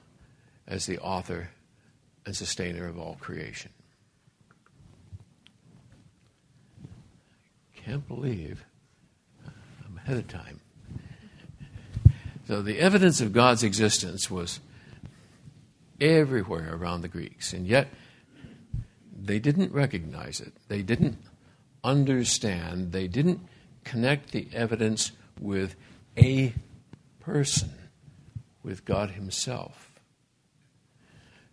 [0.68, 1.50] as the author
[2.26, 3.72] and sustainer of all creation.
[7.86, 8.64] Can't believe
[9.46, 10.62] I'm ahead of time.
[12.48, 14.60] So the evidence of God's existence was
[16.00, 17.90] everywhere around the Greeks, and yet
[19.18, 20.54] they didn't recognize it.
[20.68, 21.18] They didn't
[21.84, 22.92] understand.
[22.92, 23.42] They didn't
[23.84, 25.76] connect the evidence with
[26.18, 26.54] a
[27.20, 27.74] person,
[28.62, 29.94] with God Himself.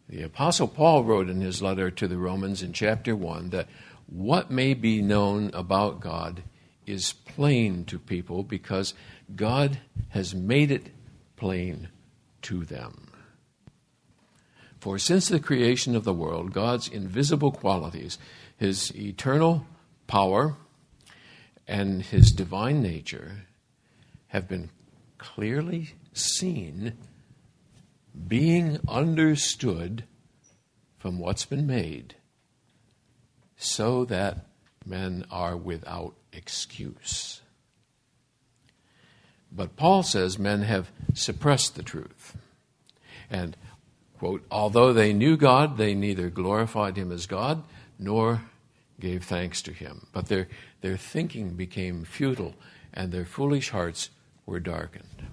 [0.09, 3.69] The Apostle Paul wrote in his letter to the Romans in chapter 1 that
[4.11, 6.43] what may be known about God
[6.85, 8.95] is plain to people because
[9.35, 9.79] God
[10.11, 10.89] has made it
[11.37, 11.89] plain
[12.43, 13.13] to them.
[14.81, 18.19] For since the creation of the world, God's invisible qualities,
[18.57, 19.67] his eternal
[20.07, 20.57] power,
[21.69, 23.43] and his divine nature
[24.29, 24.71] have been
[25.19, 26.95] clearly seen,
[28.27, 30.05] being understood
[30.99, 32.17] from what's been made,
[33.61, 34.47] so that
[34.87, 37.43] men are without excuse.
[39.53, 42.37] But Paul says men have suppressed the truth.
[43.29, 43.57] And,
[44.19, 47.63] quote, although they knew God, they neither glorified him as God
[47.99, 48.43] nor
[48.99, 50.07] gave thanks to him.
[50.13, 50.49] But their,
[50.81, 52.55] their thinking became futile
[52.95, 54.09] and their foolish hearts
[54.47, 55.27] were darkened.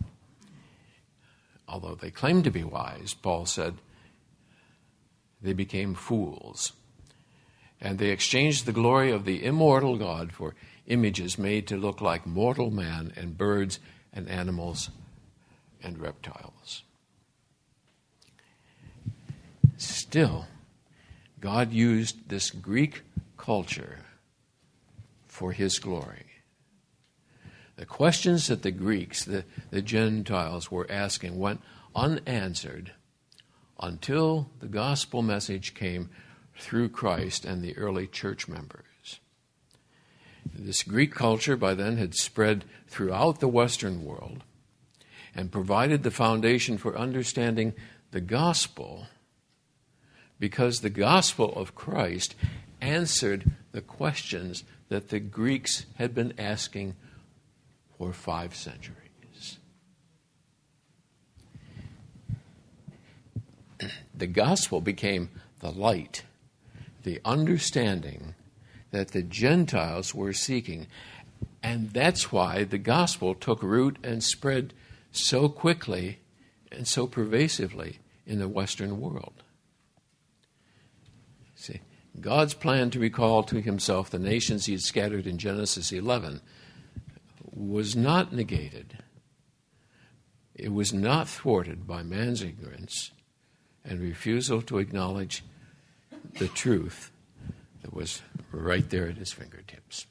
[1.67, 3.75] Although they claimed to be wise, Paul said,
[5.41, 6.73] they became fools.
[7.79, 10.55] And they exchanged the glory of the immortal God for
[10.87, 13.79] images made to look like mortal man and birds
[14.13, 14.89] and animals
[15.83, 16.83] and reptiles.
[19.77, 20.47] Still,
[21.39, 23.03] God used this Greek
[23.37, 23.99] culture
[25.27, 26.25] for his glory.
[27.75, 31.61] The questions that the Greeks, the, the Gentiles, were asking went
[31.95, 32.93] unanswered
[33.79, 36.09] until the gospel message came
[36.57, 39.19] through Christ and the early church members.
[40.53, 44.43] This Greek culture by then had spread throughout the Western world
[45.35, 47.73] and provided the foundation for understanding
[48.11, 49.07] the gospel
[50.39, 52.35] because the gospel of Christ
[52.81, 56.95] answered the questions that the Greeks had been asking
[57.97, 59.57] for five centuries.
[64.15, 65.29] The gospel became
[65.59, 66.23] the light,
[67.07, 68.35] the understanding
[68.91, 70.87] that the Gentiles were seeking.
[71.63, 74.73] And that's why the gospel took root and spread
[75.13, 76.19] so quickly
[76.69, 79.41] and so pervasively in the Western world.
[81.55, 81.79] See,
[82.19, 86.41] God's plan to recall to himself the nations he had scattered in Genesis 11
[87.55, 88.97] was not negated.
[90.53, 93.11] It was not thwarted by man's ignorance
[93.85, 95.45] and refusal to acknowledge
[96.35, 97.11] the truth
[97.81, 98.21] that was
[98.51, 100.05] right there at his fingertips.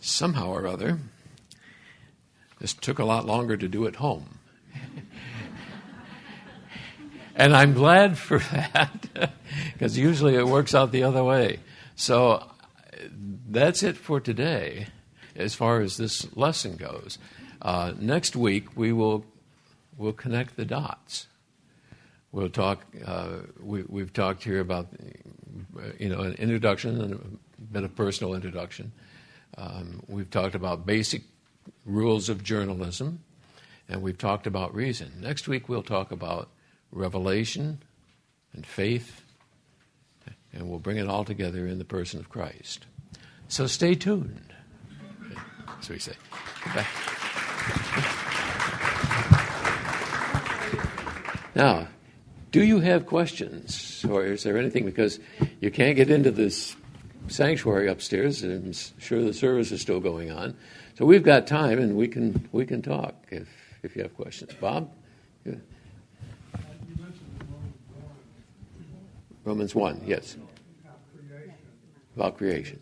[0.00, 0.98] Somehow or other,
[2.60, 4.38] this took a lot longer to do at home.
[7.36, 9.30] and I'm glad for that,
[9.72, 11.60] because usually it works out the other way.
[11.96, 12.50] So
[13.48, 14.88] that's it for today
[15.36, 17.18] as far as this lesson goes.
[17.62, 19.24] Uh, next week, we will
[19.96, 21.26] we'll connect the dots.
[22.32, 22.84] We'll talk.
[23.04, 24.88] Uh, we, have talked here about,
[25.98, 28.92] you know, an introduction and a bit of personal introduction.
[29.56, 31.22] Um, we've talked about basic
[31.84, 33.20] rules of journalism,
[33.88, 35.12] and we've talked about reason.
[35.20, 36.48] Next week we'll talk about
[36.90, 37.78] revelation
[38.52, 39.22] and faith,
[40.52, 42.86] and we'll bring it all together in the person of Christ.
[43.46, 44.52] So stay tuned.
[45.66, 46.14] What we say.
[51.54, 51.88] Now,
[52.50, 54.04] do you have questions?
[54.08, 54.84] Or is there anything?
[54.84, 55.20] Because
[55.60, 56.76] you can't get into this
[57.28, 60.56] sanctuary upstairs, and I'm sure the service is still going on.
[60.98, 63.48] So we've got time, and we can we can talk if
[63.82, 64.52] if you have questions.
[64.60, 64.90] Bob.
[65.44, 65.54] Yeah.
[69.44, 70.36] Romans 1, yes.
[72.16, 72.80] About creation.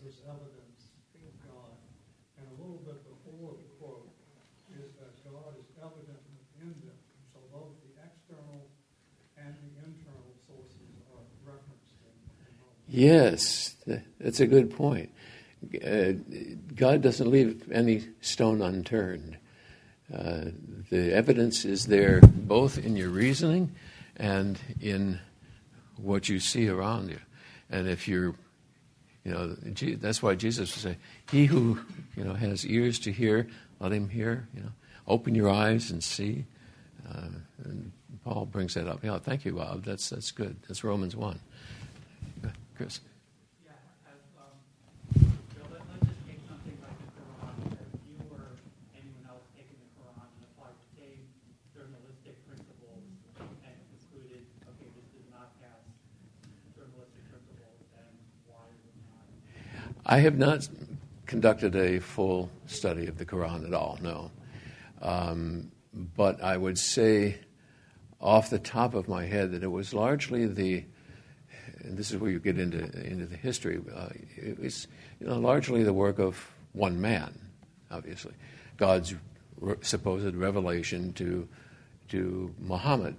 [12.93, 13.75] Yes,
[14.19, 15.09] that's a good point.
[15.83, 16.11] Uh,
[16.75, 19.35] God doesn't leave any stone unturned.
[20.13, 20.51] Uh,
[20.91, 23.71] the evidence is there both in your reasoning
[24.15, 25.19] and in
[25.97, 27.17] what you see around you.
[27.71, 28.35] And if you're,
[29.23, 29.55] you know,
[29.95, 30.97] that's why Jesus would say,
[31.31, 31.79] "He who
[32.15, 33.47] you know has ears to hear,
[33.79, 34.71] let him hear." You know,
[35.07, 36.45] open your eyes and see.
[37.09, 37.29] Uh,
[37.63, 37.91] and
[38.23, 39.03] Paul brings that up.
[39.03, 39.83] Yeah, thank you, Bob.
[39.83, 40.57] That's that's good.
[40.67, 41.39] That's Romans one.
[42.75, 42.99] Chris.
[60.05, 60.67] I have not
[61.25, 64.31] conducted a full study of the Quran at all, no.
[65.01, 67.37] Um, but I would say
[68.19, 70.85] off the top of my head that it was largely the
[71.83, 73.79] and this is where you get into into the history.
[73.93, 74.87] Uh, it was
[75.19, 77.37] you know, largely the work of one man,
[77.91, 78.33] obviously,
[78.77, 79.15] God's
[79.59, 81.47] re- supposed revelation to
[82.09, 83.15] to Muhammad,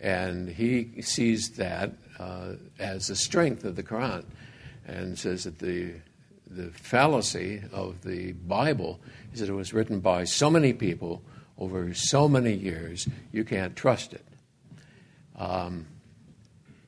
[0.00, 4.24] and he sees that uh, as the strength of the Quran,
[4.86, 5.92] and says that the
[6.46, 9.00] the fallacy of the Bible
[9.32, 11.22] is that it was written by so many people
[11.58, 14.24] over so many years, you can't trust it.
[15.36, 15.86] Um,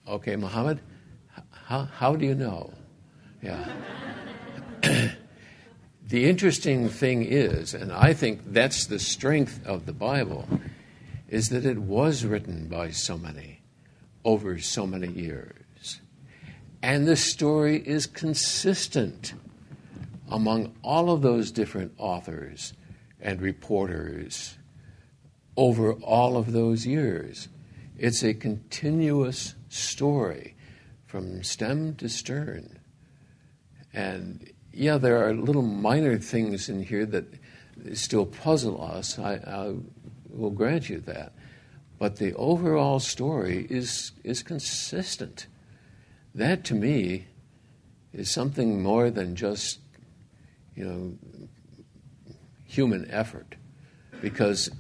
[0.07, 0.80] Okay, Muhammad,
[1.50, 2.72] how, how do you know?
[3.40, 3.72] Yeah.
[6.09, 10.48] the interesting thing is, and I think that's the strength of the Bible,
[11.28, 13.62] is that it was written by so many
[14.24, 16.00] over so many years.
[16.82, 19.34] And the story is consistent
[20.28, 22.72] among all of those different authors
[23.20, 24.59] and reporters
[25.57, 27.48] over all of those years.
[28.03, 30.57] It's a continuous story
[31.07, 32.80] from stem to stern.
[33.92, 37.26] And yeah, there are little minor things in here that
[37.94, 39.20] still puzzle us.
[39.20, 39.74] I, I
[40.28, 41.32] will grant you that.
[42.00, 45.46] But the overall story is, is consistent.
[46.34, 47.26] That to me
[48.12, 49.78] is something more than just,
[50.74, 52.34] you know,
[52.64, 53.55] human effort.
[54.20, 54.70] Because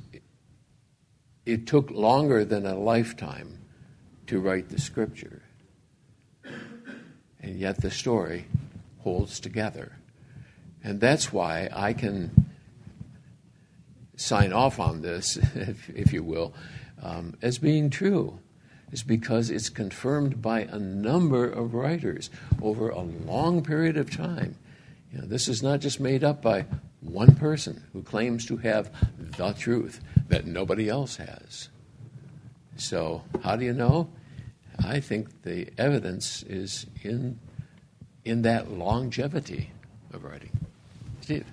[1.44, 3.58] it took longer than a lifetime
[4.26, 5.42] to write the scripture.
[7.40, 8.46] and yet the story
[9.00, 9.96] holds together.
[10.84, 12.52] And that's why I can
[14.16, 16.54] sign off on this, if, if you will,
[17.02, 18.38] um, as being true,
[18.92, 22.30] is because it's confirmed by a number of writers
[22.60, 24.56] over a long period of time.
[25.10, 26.66] You know, this is not just made up by
[27.02, 31.68] one person who claims to have the truth that nobody else has.
[32.76, 34.08] So, how do you know?
[34.82, 37.38] I think the evidence is in,
[38.24, 39.70] in that longevity
[40.12, 40.50] of writing.
[41.20, 41.46] Steve.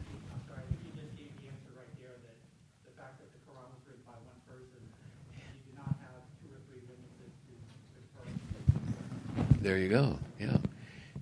[9.62, 10.18] There you go.
[10.39, 10.58] Yeah.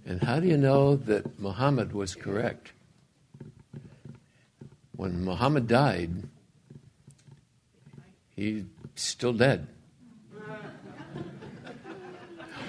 [0.05, 2.71] And how do you know that Muhammad was correct?
[4.97, 6.11] When Muhammad died,
[8.35, 9.67] he's still dead.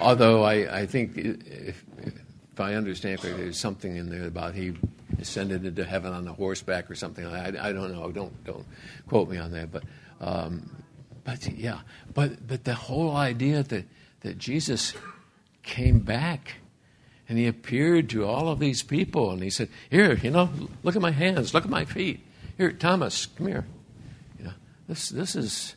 [0.01, 4.75] Although I, I think, if, if I understand correctly, there's something in there about he
[5.19, 7.25] ascended into heaven on a horseback or something.
[7.25, 8.11] I, I don't know.
[8.11, 8.65] Don't don't
[9.07, 9.71] quote me on that.
[9.71, 9.83] But
[10.21, 10.69] um,
[11.23, 11.79] but yeah.
[12.13, 13.85] But but the whole idea that
[14.21, 14.93] that Jesus
[15.63, 16.55] came back
[17.29, 20.49] and he appeared to all of these people and he said, "Here, you know,
[20.83, 22.19] look at my hands, look at my feet.
[22.57, 23.65] Here, Thomas, come here.
[24.39, 24.53] You know,
[24.87, 25.75] this this is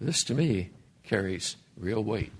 [0.00, 0.70] this to me
[1.04, 2.32] carries real weight."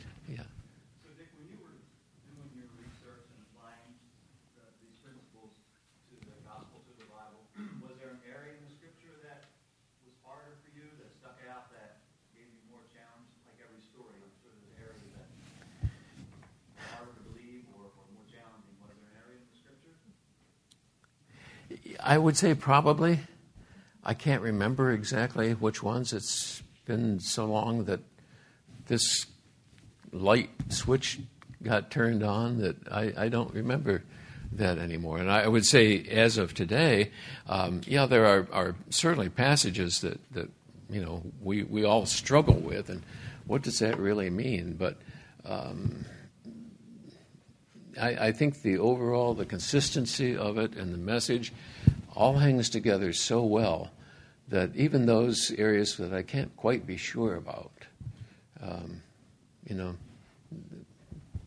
[22.09, 23.21] I would say probably.
[24.03, 26.15] I can't remember exactly which ones.
[26.15, 28.01] It's been so long that
[28.87, 29.27] this
[30.11, 31.21] light switch
[31.63, 34.05] got turned on that I, I don't remember
[34.53, 35.19] that anymore.
[35.19, 37.11] And I would say, as of today,
[37.47, 40.49] um, yeah, there are, are, certainly passages that, that
[40.89, 43.03] you know we, we all struggle with, and
[43.47, 44.77] what does that really mean?
[44.79, 44.97] But
[45.45, 46.07] um,
[47.99, 51.53] I, I, think the overall, the consistency of it and the message
[52.15, 53.91] all hangs together so well
[54.49, 57.73] that even those areas that I can't quite be sure about,
[58.63, 59.03] um,
[59.67, 59.97] you know,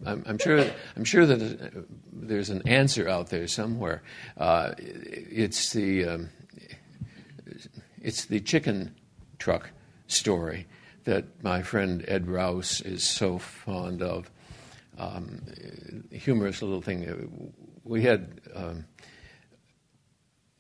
[0.06, 0.66] I'm, I'm, sure.
[0.96, 4.02] I'm sure that there's an answer out there somewhere.
[4.38, 6.30] Uh, it's the um,
[8.02, 8.96] it's the chicken
[9.38, 9.70] truck
[10.08, 10.68] story
[11.04, 14.32] that my friend Ed Rouse is so fond of.
[15.02, 15.42] Um,
[16.12, 17.54] humorous little thing.
[17.84, 18.86] We had um,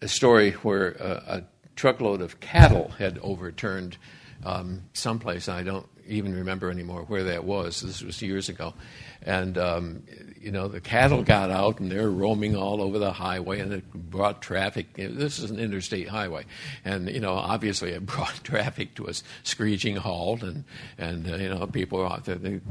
[0.01, 1.43] a story where a, a
[1.75, 3.97] truckload of cattle had overturned
[4.43, 5.47] um, someplace.
[5.47, 7.81] I don't even remember anymore where that was.
[7.81, 8.73] This was years ago.
[9.21, 10.03] And, um,
[10.39, 13.93] you know, the cattle got out and they're roaming all over the highway and it
[13.93, 14.95] brought traffic.
[14.95, 16.45] This is an interstate highway.
[16.83, 19.13] And, you know, obviously it brought traffic to a
[19.43, 20.63] screeching halt and,
[20.97, 22.61] and uh, you know, people are out there, the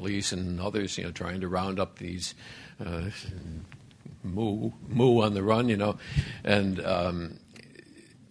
[0.00, 2.34] police and others, you know, trying to round up these
[2.84, 3.10] uh,
[4.24, 5.98] moo, moo on the run, you know.
[6.42, 7.38] And um,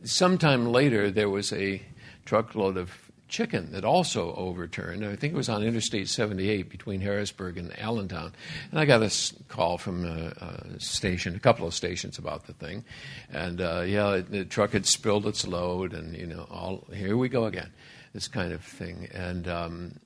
[0.03, 1.82] sometime later, there was a
[2.26, 2.91] truckload of
[3.28, 5.05] chicken that also overturned.
[5.05, 8.34] I think it was on Interstate 78 between Harrisburg and Allentown.
[8.72, 10.34] And I got a call from a,
[10.76, 12.84] a station, a couple of stations about the thing.
[13.32, 17.30] And uh, yeah, the truck had spilled its load, and you know, all here we
[17.30, 17.70] go again,
[18.13, 19.07] this kind of thing.
[19.13, 19.99] And um,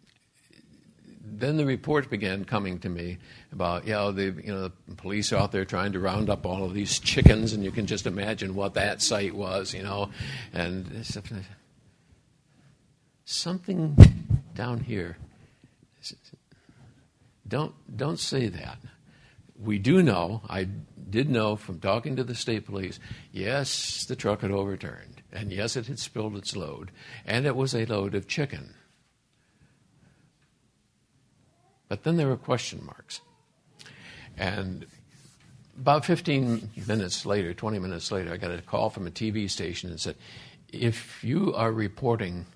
[1.25, 3.17] then the reports began coming to me
[3.53, 6.45] about, you know, the, you know, the police are out there trying to round up
[6.45, 10.09] all of these chickens, and you can just imagine what that sight was, you know.
[10.53, 11.05] And
[13.25, 13.95] something
[14.53, 15.17] down here.
[17.47, 18.77] Don't, don't say that.
[19.57, 20.67] We do know, I
[21.09, 22.99] did know from talking to the state police,
[23.31, 26.91] yes, the truck had overturned, and yes, it had spilled its load,
[27.25, 28.73] and it was a load of chicken.
[31.93, 33.21] But then there were question marks.
[34.35, 34.87] And
[35.79, 39.91] about 15 minutes later, 20 minutes later, I got a call from a TV station
[39.91, 40.15] and said,
[40.71, 42.47] if you are reporting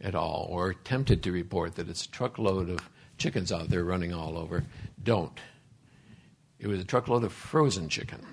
[0.00, 4.14] at all or tempted to report that it's a truckload of chickens out there running
[4.14, 4.62] all over,
[5.02, 5.40] don't.
[6.60, 8.24] It was a truckload of frozen chicken.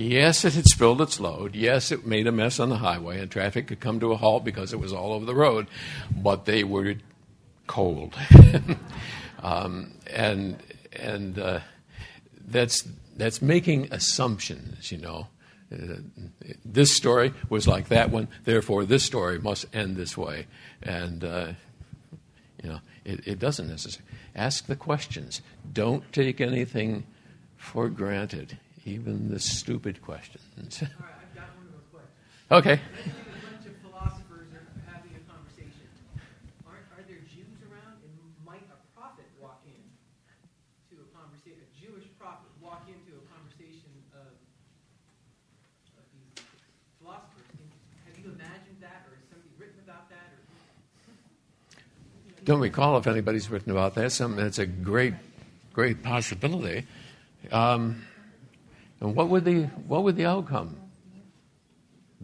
[0.00, 1.56] Yes, it had spilled its load.
[1.56, 4.44] Yes, it made a mess on the highway, and traffic could come to a halt
[4.44, 5.66] because it was all over the road.
[6.10, 6.94] But they were
[7.66, 8.14] cold,
[9.42, 11.60] um, and and uh,
[12.46, 12.86] that's
[13.16, 15.26] that's making assumptions, you know,
[15.72, 15.96] uh,
[16.64, 20.46] this story was like that one, therefore this story must end this way.
[20.82, 21.52] And, uh,
[22.62, 24.08] you know, it, it doesn't necessarily.
[24.34, 25.42] Ask the questions.
[25.72, 27.04] Don't take anything
[27.56, 28.58] for granted,
[28.88, 30.42] even the stupid questions.
[30.56, 32.16] All right, I've got one more question.
[32.58, 32.76] okay.
[32.80, 35.84] A bunch of philosophers are having a conversation.
[36.64, 38.00] Aren't, are there Jews around?
[38.00, 38.16] And
[38.48, 39.76] might a prophet walk in
[40.88, 44.32] to a conversation, a Jewish prophet walk into a conversation of,
[46.00, 46.06] of
[46.96, 47.44] philosophers?
[48.08, 50.32] Have you imagined that, or has somebody written about that?
[52.48, 54.08] Don't recall if anybody's written about that.
[54.16, 55.12] Something that's a great,
[55.76, 56.88] great possibility.
[57.52, 58.07] Um,
[59.00, 60.76] and what would the what would the outcome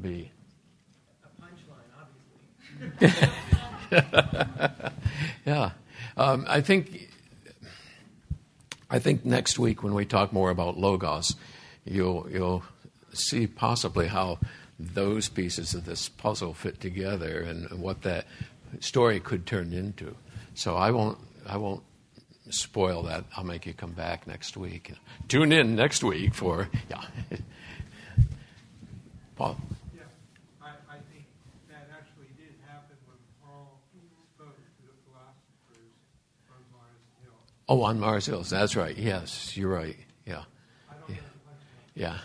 [0.00, 0.30] be?
[1.24, 1.90] a punchline,
[3.90, 4.90] obviously.
[5.46, 5.72] Yeah,
[6.16, 7.08] um, I think
[8.90, 11.34] I think next week when we talk more about logos,
[11.84, 12.62] you'll you'll
[13.12, 14.38] see possibly how
[14.78, 18.26] those pieces of this puzzle fit together and what that
[18.80, 20.16] story could turn into.
[20.54, 21.82] So I won't I won't
[22.50, 23.24] spoil that.
[23.36, 24.92] I'll make you come back next week.
[25.28, 27.02] Tune in next week for yeah.
[29.36, 29.56] Paul.
[29.94, 30.02] Yeah,
[30.62, 31.26] I, I think
[31.68, 33.80] that actually did happen when Paul
[34.34, 35.92] spoke to the philosophers
[36.50, 37.32] on Mars Hill.
[37.68, 38.50] Oh, on Mars Hills.
[38.50, 38.96] That's right.
[38.96, 39.96] Yes, you're right.
[40.26, 40.44] Yeah.
[40.88, 41.90] I don't know the punchline.
[41.94, 42.18] Yeah.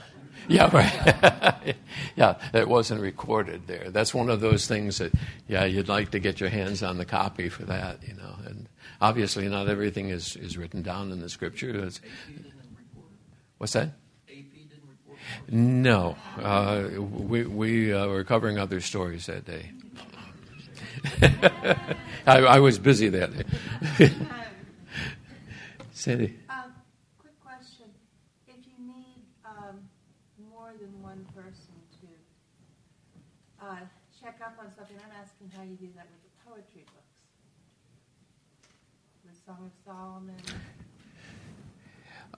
[0.47, 1.75] Yeah, right.
[2.15, 3.91] yeah, it wasn't recorded there.
[3.91, 5.13] That's one of those things that,
[5.47, 8.35] yeah, you'd like to get your hands on the copy for that, you know.
[8.45, 8.67] And
[9.01, 11.85] obviously, not everything is, is written down in the scripture.
[11.85, 12.01] It's,
[13.57, 13.91] what's that?
[15.51, 19.71] No, uh, we we uh, were covering other stories that day.
[22.25, 23.43] I, I was busy that day.
[25.93, 26.37] Sandy.
[26.49, 26.73] Um,
[27.19, 27.85] quick question.
[28.47, 29.79] If you need um,
[30.51, 33.75] more than one person to uh,
[34.21, 37.18] check up on something, I'm asking how you do that with the poetry books.
[39.29, 40.35] With Song of Solomon.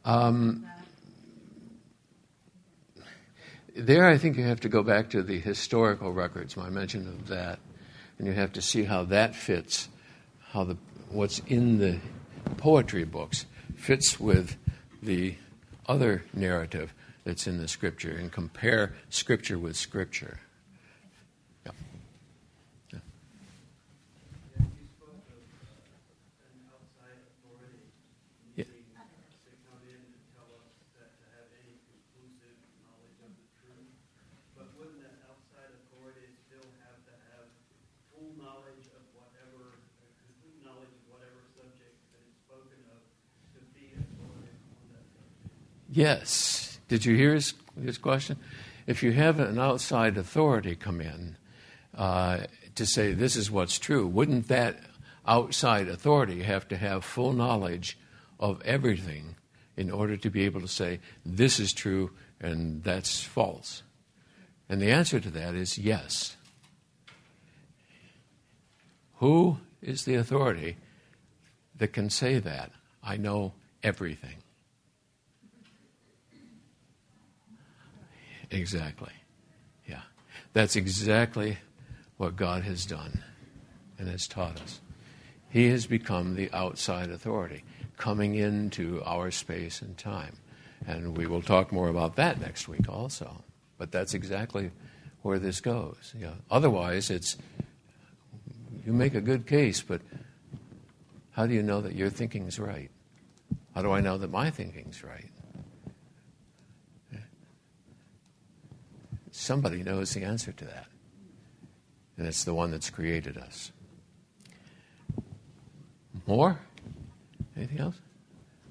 [0.03, 0.67] Um.
[3.73, 7.27] There, I think you have to go back to the historical records, my mention of
[7.29, 7.59] that,
[8.17, 9.87] and you have to see how that fits,
[10.49, 10.75] how the
[11.09, 11.99] what's in the
[12.57, 13.45] poetry books
[13.77, 14.57] fits with
[15.01, 15.35] the
[15.87, 20.41] other narrative that's in the scripture, and compare scripture with scripture.
[21.65, 21.71] Yeah.
[22.91, 22.99] Yeah.
[24.57, 27.87] Yeah, you spoke of uh, an outside authority
[28.57, 28.65] Yeah.
[28.67, 28.89] needing
[29.45, 33.89] to come in and tell us that to have any conclusive knowledge of the truth.
[34.57, 37.45] But wouldn't that outside authority still have to have
[38.09, 43.01] full knowledge of whatever, uh, complete knowledge of whatever subject that is spoken of
[43.53, 45.53] to be authoritative on that subject?
[45.91, 46.79] Yes.
[46.87, 48.37] Did you hear his, his question?
[48.87, 51.35] If you have an outside authority come in
[51.95, 54.79] uh, to say this is what's true, wouldn't that
[55.27, 57.97] outside authority have to have full knowledge
[58.39, 59.35] of everything
[59.75, 63.83] in order to be able to say this is true and that's false?
[64.69, 66.37] And the answer to that is yes.
[69.15, 70.77] Who is the authority
[71.77, 72.71] that can say that?
[73.03, 74.37] I know everything.
[78.51, 79.13] Exactly.
[79.87, 80.01] Yeah.
[80.53, 81.57] That's exactly
[82.17, 83.23] what God has done
[83.97, 84.81] and has taught us.
[85.49, 87.63] He has become the outside authority,
[87.97, 90.37] coming into our space and time.
[90.87, 93.43] And we will talk more about that next week also.
[93.77, 94.71] But that's exactly
[95.21, 96.13] where this goes.
[96.17, 96.33] Yeah.
[96.49, 97.37] Otherwise, it's
[98.85, 100.01] you make a good case, but
[101.31, 102.89] how do you know that your thinking's right?
[103.75, 105.29] How do I know that my thinking's right?
[109.41, 110.85] Somebody knows the answer to that.
[112.15, 113.71] And it's the one that's created us.
[116.27, 116.59] More?
[117.57, 117.95] Anything else?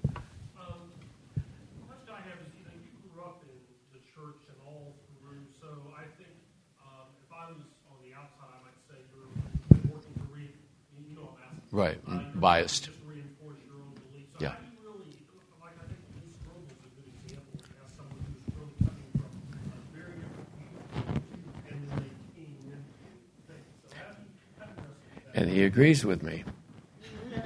[0.06, 3.50] Right, the question I have is, you know, you grew up in
[3.90, 5.66] the church and all through, so
[5.98, 6.38] I think
[6.86, 10.54] um, if I was on the outside, I might say you're working to re,
[11.02, 11.66] you know, I'm asking.
[11.74, 12.86] Right, Uh, you're biased.
[12.86, 14.30] Just reinforce your own beliefs.
[14.38, 14.54] So Yeah.
[14.54, 15.18] how do you really,
[15.58, 17.58] like I think Bruce Strobel is a good example.
[17.58, 20.78] As someone who's really coming from a very different view
[21.70, 22.78] and then they came into
[23.50, 23.66] things.
[23.82, 25.19] So how do you, how do you wrestle with that?
[25.34, 26.44] And he agrees with me.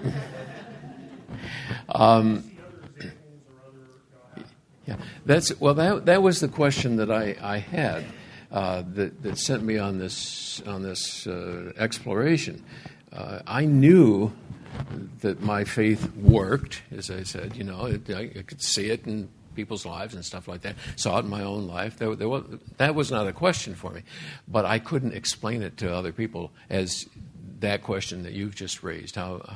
[1.89, 4.49] Um, see other examples or other, you know,
[4.87, 5.75] Yeah, that's well.
[5.75, 8.05] That that was the question that I I had
[8.51, 12.65] uh, that that sent me on this on this uh, exploration.
[13.13, 14.33] Uh, I knew
[15.21, 17.57] that my faith worked, as I said.
[17.57, 20.75] You know, it, I, I could see it and people's lives and stuff like that.
[20.97, 21.97] Saw it in my own life.
[21.97, 22.43] There, there was,
[22.79, 24.03] that was not a question for me,
[24.49, 27.07] but I couldn't explain it to other people as
[27.61, 29.17] that question that you've just raised.
[29.17, 29.55] How, uh,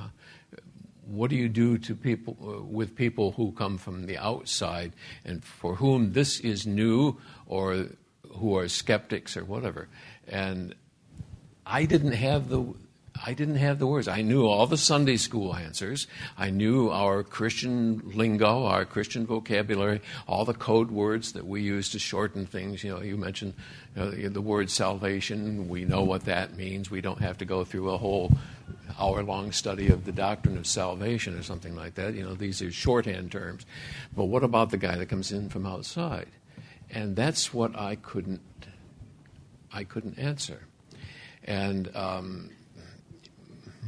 [1.07, 4.93] what do you do to people uh, with people who come from the outside
[5.25, 7.87] and for whom this is new or
[8.33, 9.89] who are skeptics or whatever?
[10.27, 10.75] And
[11.67, 12.65] I didn't have the
[13.25, 14.09] I didn't have the words.
[14.09, 16.07] I knew all the Sunday school answers.
[16.37, 21.91] I knew our Christian lingo, our Christian vocabulary, all the code words that we use
[21.91, 22.85] to shorten things.
[22.85, 23.55] You know, you mentioned
[23.97, 25.69] you know, the word salvation.
[25.69, 26.91] We know what that means.
[26.91, 28.33] We don't have to go through a whole
[28.99, 32.15] hour long study of the doctrine of salvation or something like that.
[32.15, 33.67] You know, these are shorthand terms.
[34.17, 36.29] But what about the guy that comes in from outside?
[36.91, 38.41] And that's what I couldn't
[39.73, 40.63] I couldn't answer.
[41.45, 42.51] And um,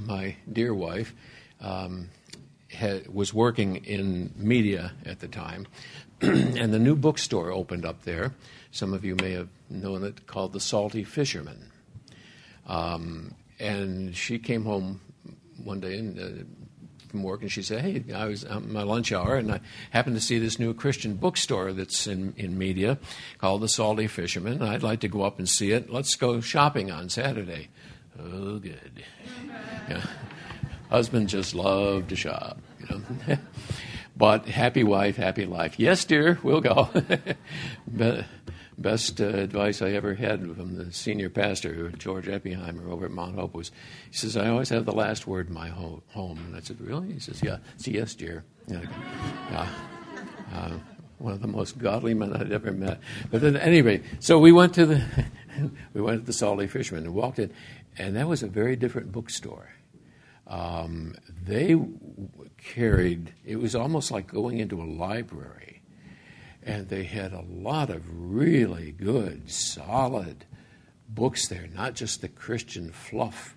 [0.07, 1.14] my dear wife
[1.61, 2.11] um,
[2.70, 5.66] had, was working in media at the time,
[6.20, 8.34] and the new bookstore opened up there.
[8.70, 11.70] Some of you may have known it, called The Salty Fisherman.
[12.66, 15.01] Um, and she came home
[15.62, 16.44] one day and, uh,
[17.09, 20.14] from work, and she said, "Hey, I was at my lunch hour, and I happened
[20.14, 22.98] to see this new Christian bookstore that's in in Media
[23.38, 24.62] called The Salty Fisherman.
[24.62, 25.90] I'd like to go up and see it.
[25.90, 27.68] Let's go shopping on Saturday."
[28.23, 29.05] Oh, good.
[29.89, 30.03] Yeah.
[30.91, 32.87] Husband just loved to shop, you
[33.29, 33.37] know.
[34.16, 35.79] but happy wife, happy life.
[35.79, 36.89] Yes, dear, we'll go.
[38.79, 43.35] Best uh, advice I ever had from the senior pastor, George Eppiheimer, over at Mount
[43.35, 43.71] Hope was,
[44.11, 46.03] he says, I always have the last word in my home.
[46.16, 47.12] And I said, really?
[47.12, 47.59] He says, yeah.
[47.77, 48.43] Said, yes, dear.
[48.66, 48.87] Yeah.
[50.53, 50.71] Uh,
[51.21, 53.01] one of the most godly men I'd ever met.
[53.31, 55.05] But then, anyway, so we went to the
[55.93, 57.53] we went to the Salty Fisherman and walked in,
[58.01, 59.68] and that was a very different bookstore.
[60.46, 61.78] Um, they
[62.57, 65.82] carried, it was almost like going into a library,
[66.62, 70.46] and they had a lot of really good, solid
[71.09, 73.55] books there, not just the Christian fluff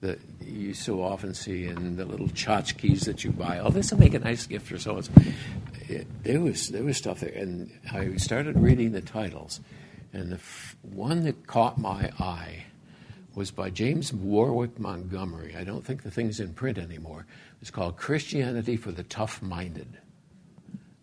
[0.00, 3.60] that you so often see in the little tchotchkes that you buy.
[3.60, 5.12] Oh, this will make a nice gift for so and so.
[6.24, 9.60] There was there was stuff there, and I started reading the titles,
[10.12, 12.64] and the f- one that caught my eye
[13.34, 15.56] was by James Warwick Montgomery.
[15.56, 17.26] I don't think the thing's in print anymore.
[17.60, 19.98] It's called Christianity for the Tough Minded.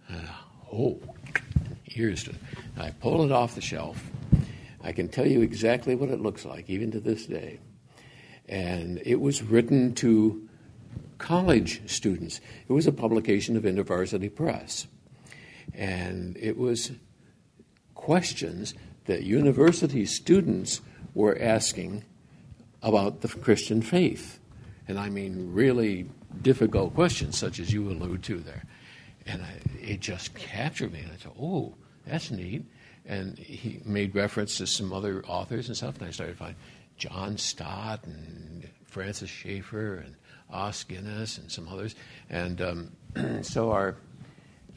[0.09, 0.15] Uh,
[0.71, 0.99] oh,
[1.83, 2.35] here's it.
[2.77, 4.03] I pull it off the shelf.
[4.83, 7.59] I can tell you exactly what it looks like, even to this day.
[8.47, 10.47] And it was written to
[11.17, 12.41] college students.
[12.67, 14.87] It was a publication of InterVarsity Press.
[15.73, 16.91] And it was
[17.93, 18.73] questions
[19.05, 20.81] that university students
[21.13, 22.03] were asking
[22.81, 24.39] about the Christian faith.
[24.87, 26.09] And I mean, really
[26.41, 28.63] difficult questions, such as you allude to there.
[29.25, 30.99] And I, it just captured me.
[30.99, 31.75] And I thought, oh,
[32.05, 32.65] that's neat.
[33.05, 35.97] And he made reference to some other authors and stuff.
[35.99, 36.57] And I started finding
[36.97, 40.15] John Stott and Francis Schaeffer and
[40.51, 41.95] Os Guinness and some others.
[42.29, 42.91] And um,
[43.41, 43.95] so our,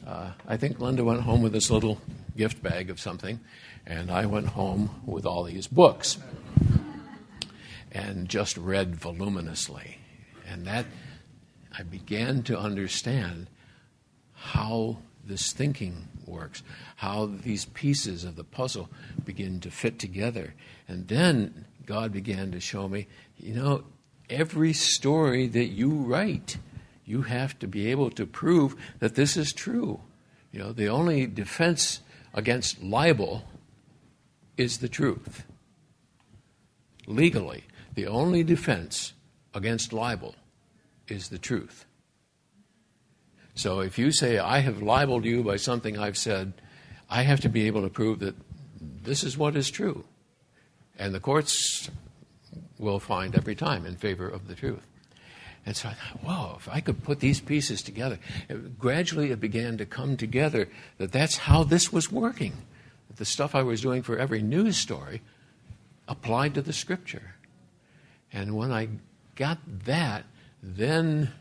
[0.05, 1.99] uh, I think Linda went home with this little
[2.37, 3.39] gift bag of something,
[3.85, 6.17] and I went home with all these books
[7.95, 9.97] and just read voluminously.
[10.45, 10.85] And that,
[11.75, 13.47] I began to understand
[14.33, 16.61] how this thinking works,
[16.97, 18.89] how these pieces of the puzzle
[19.23, 20.53] begin to fit together.
[20.89, 23.85] And then God began to show me, you know,
[24.29, 26.57] every story that you write,
[27.05, 30.01] you have to be able to prove that this is true.
[30.51, 32.01] You know, the only defense
[32.33, 33.45] against libel
[34.57, 35.45] is the truth.
[37.07, 37.63] Legally,
[37.95, 39.13] the only defense
[39.53, 40.35] against libel
[41.07, 41.85] is the truth.
[43.55, 46.53] So if you say, I have libeled you by something I've said,
[47.09, 48.35] I have to be able to prove that
[48.81, 50.03] this is what is true.
[50.99, 51.89] And the courts
[52.77, 54.85] will find every time in favor of the truth.
[55.65, 58.19] And so I thought, whoa, if I could put these pieces together.
[58.49, 60.67] It, gradually it began to come together
[60.97, 62.53] that that's how this was working.
[63.15, 65.21] The stuff I was doing for every news story
[66.07, 67.34] applied to the scripture.
[68.35, 68.89] And when I
[69.35, 70.25] got that,
[70.61, 71.31] then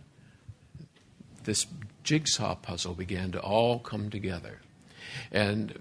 [1.42, 1.66] this
[2.04, 4.60] jigsaw puzzle began to all come together.
[5.32, 5.76] And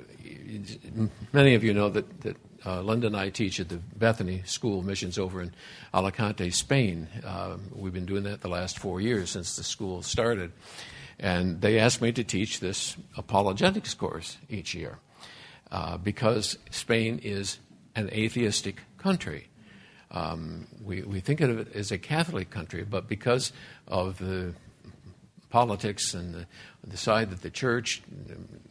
[1.32, 4.80] many of you know that, that uh, Linda and I teach at the Bethany School
[4.80, 5.54] of Missions over in
[5.94, 7.08] Alicante, Spain.
[7.24, 10.52] Uh, we've been doing that the last four years since the school started.
[11.20, 14.98] And they asked me to teach this apologetics course each year
[15.72, 17.60] uh, because Spain is
[17.96, 19.50] an atheistic country.
[20.14, 23.52] Um, we, we think of it as a Catholic country, but because
[23.88, 24.54] of the
[25.50, 26.48] politics and the,
[26.86, 28.02] the side that the church,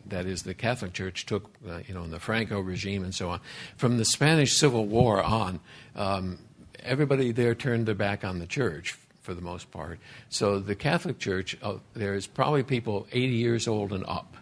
[0.06, 3.30] that is the Catholic Church, took, uh, you know, in the Franco regime and so
[3.30, 3.40] on.
[3.76, 5.60] From the Spanish Civil War on,
[5.94, 6.38] um,
[6.80, 10.00] everybody there turned their back on the church for the most part.
[10.28, 14.36] So the Catholic Church, uh, there's probably people 80 years old and up.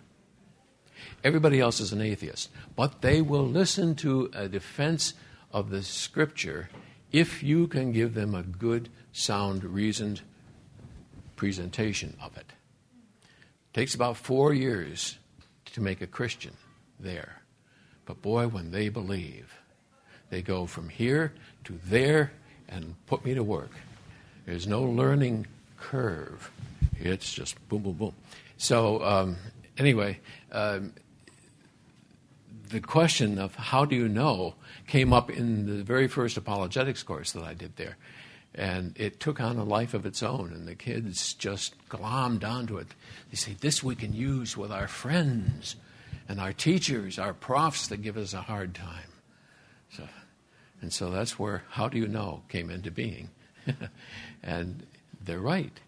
[1.22, 2.51] Everybody else is an atheist.
[2.76, 5.12] But they will listen to a defense
[5.53, 6.70] of the Scripture
[7.12, 10.20] if you can give them a good, sound, reasoned
[11.36, 12.46] presentation of it.
[13.22, 15.18] it takes about four years
[15.72, 16.56] to make a Christian
[16.98, 17.42] there.
[18.04, 19.54] But boy, when they believe,
[20.30, 21.32] they go from here
[21.64, 22.32] to there
[22.68, 23.70] and put me to work.
[24.46, 25.46] There's no learning
[25.76, 26.50] curve.
[26.98, 28.14] It's just boom, boom, boom.
[28.56, 29.36] So, um,
[29.78, 30.20] anyway,
[30.52, 30.92] um,
[32.70, 34.54] the question of how do you know
[34.86, 37.96] came up in the very first apologetics course that I did there.
[38.54, 42.78] And it took on a life of its own, and the kids just glommed onto
[42.78, 42.88] it.
[43.30, 45.76] They say, This we can use with our friends
[46.28, 49.12] and our teachers, our profs that give us a hard time.
[49.92, 50.08] So,
[50.80, 53.30] and so that's where How Do You Know came into being.
[54.42, 54.84] and
[55.24, 55.78] they're right.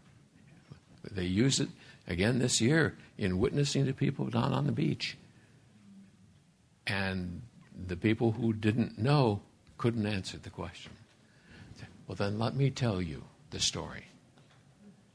[1.11, 1.69] They use it
[2.07, 5.17] again this year in witnessing to people down on the beach.
[6.87, 7.43] And
[7.87, 9.41] the people who didn't know
[9.79, 10.93] couldn't answer the question.
[12.07, 14.05] Well, then let me tell you the story.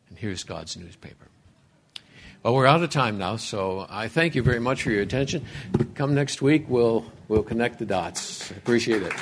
[0.10, 1.28] And here's God's newspaper.
[2.44, 5.46] Well, we're out of time now, so I thank you very much for your attention.
[5.96, 8.52] Come next week, we'll, we'll connect the dots.
[8.52, 9.14] Appreciate it.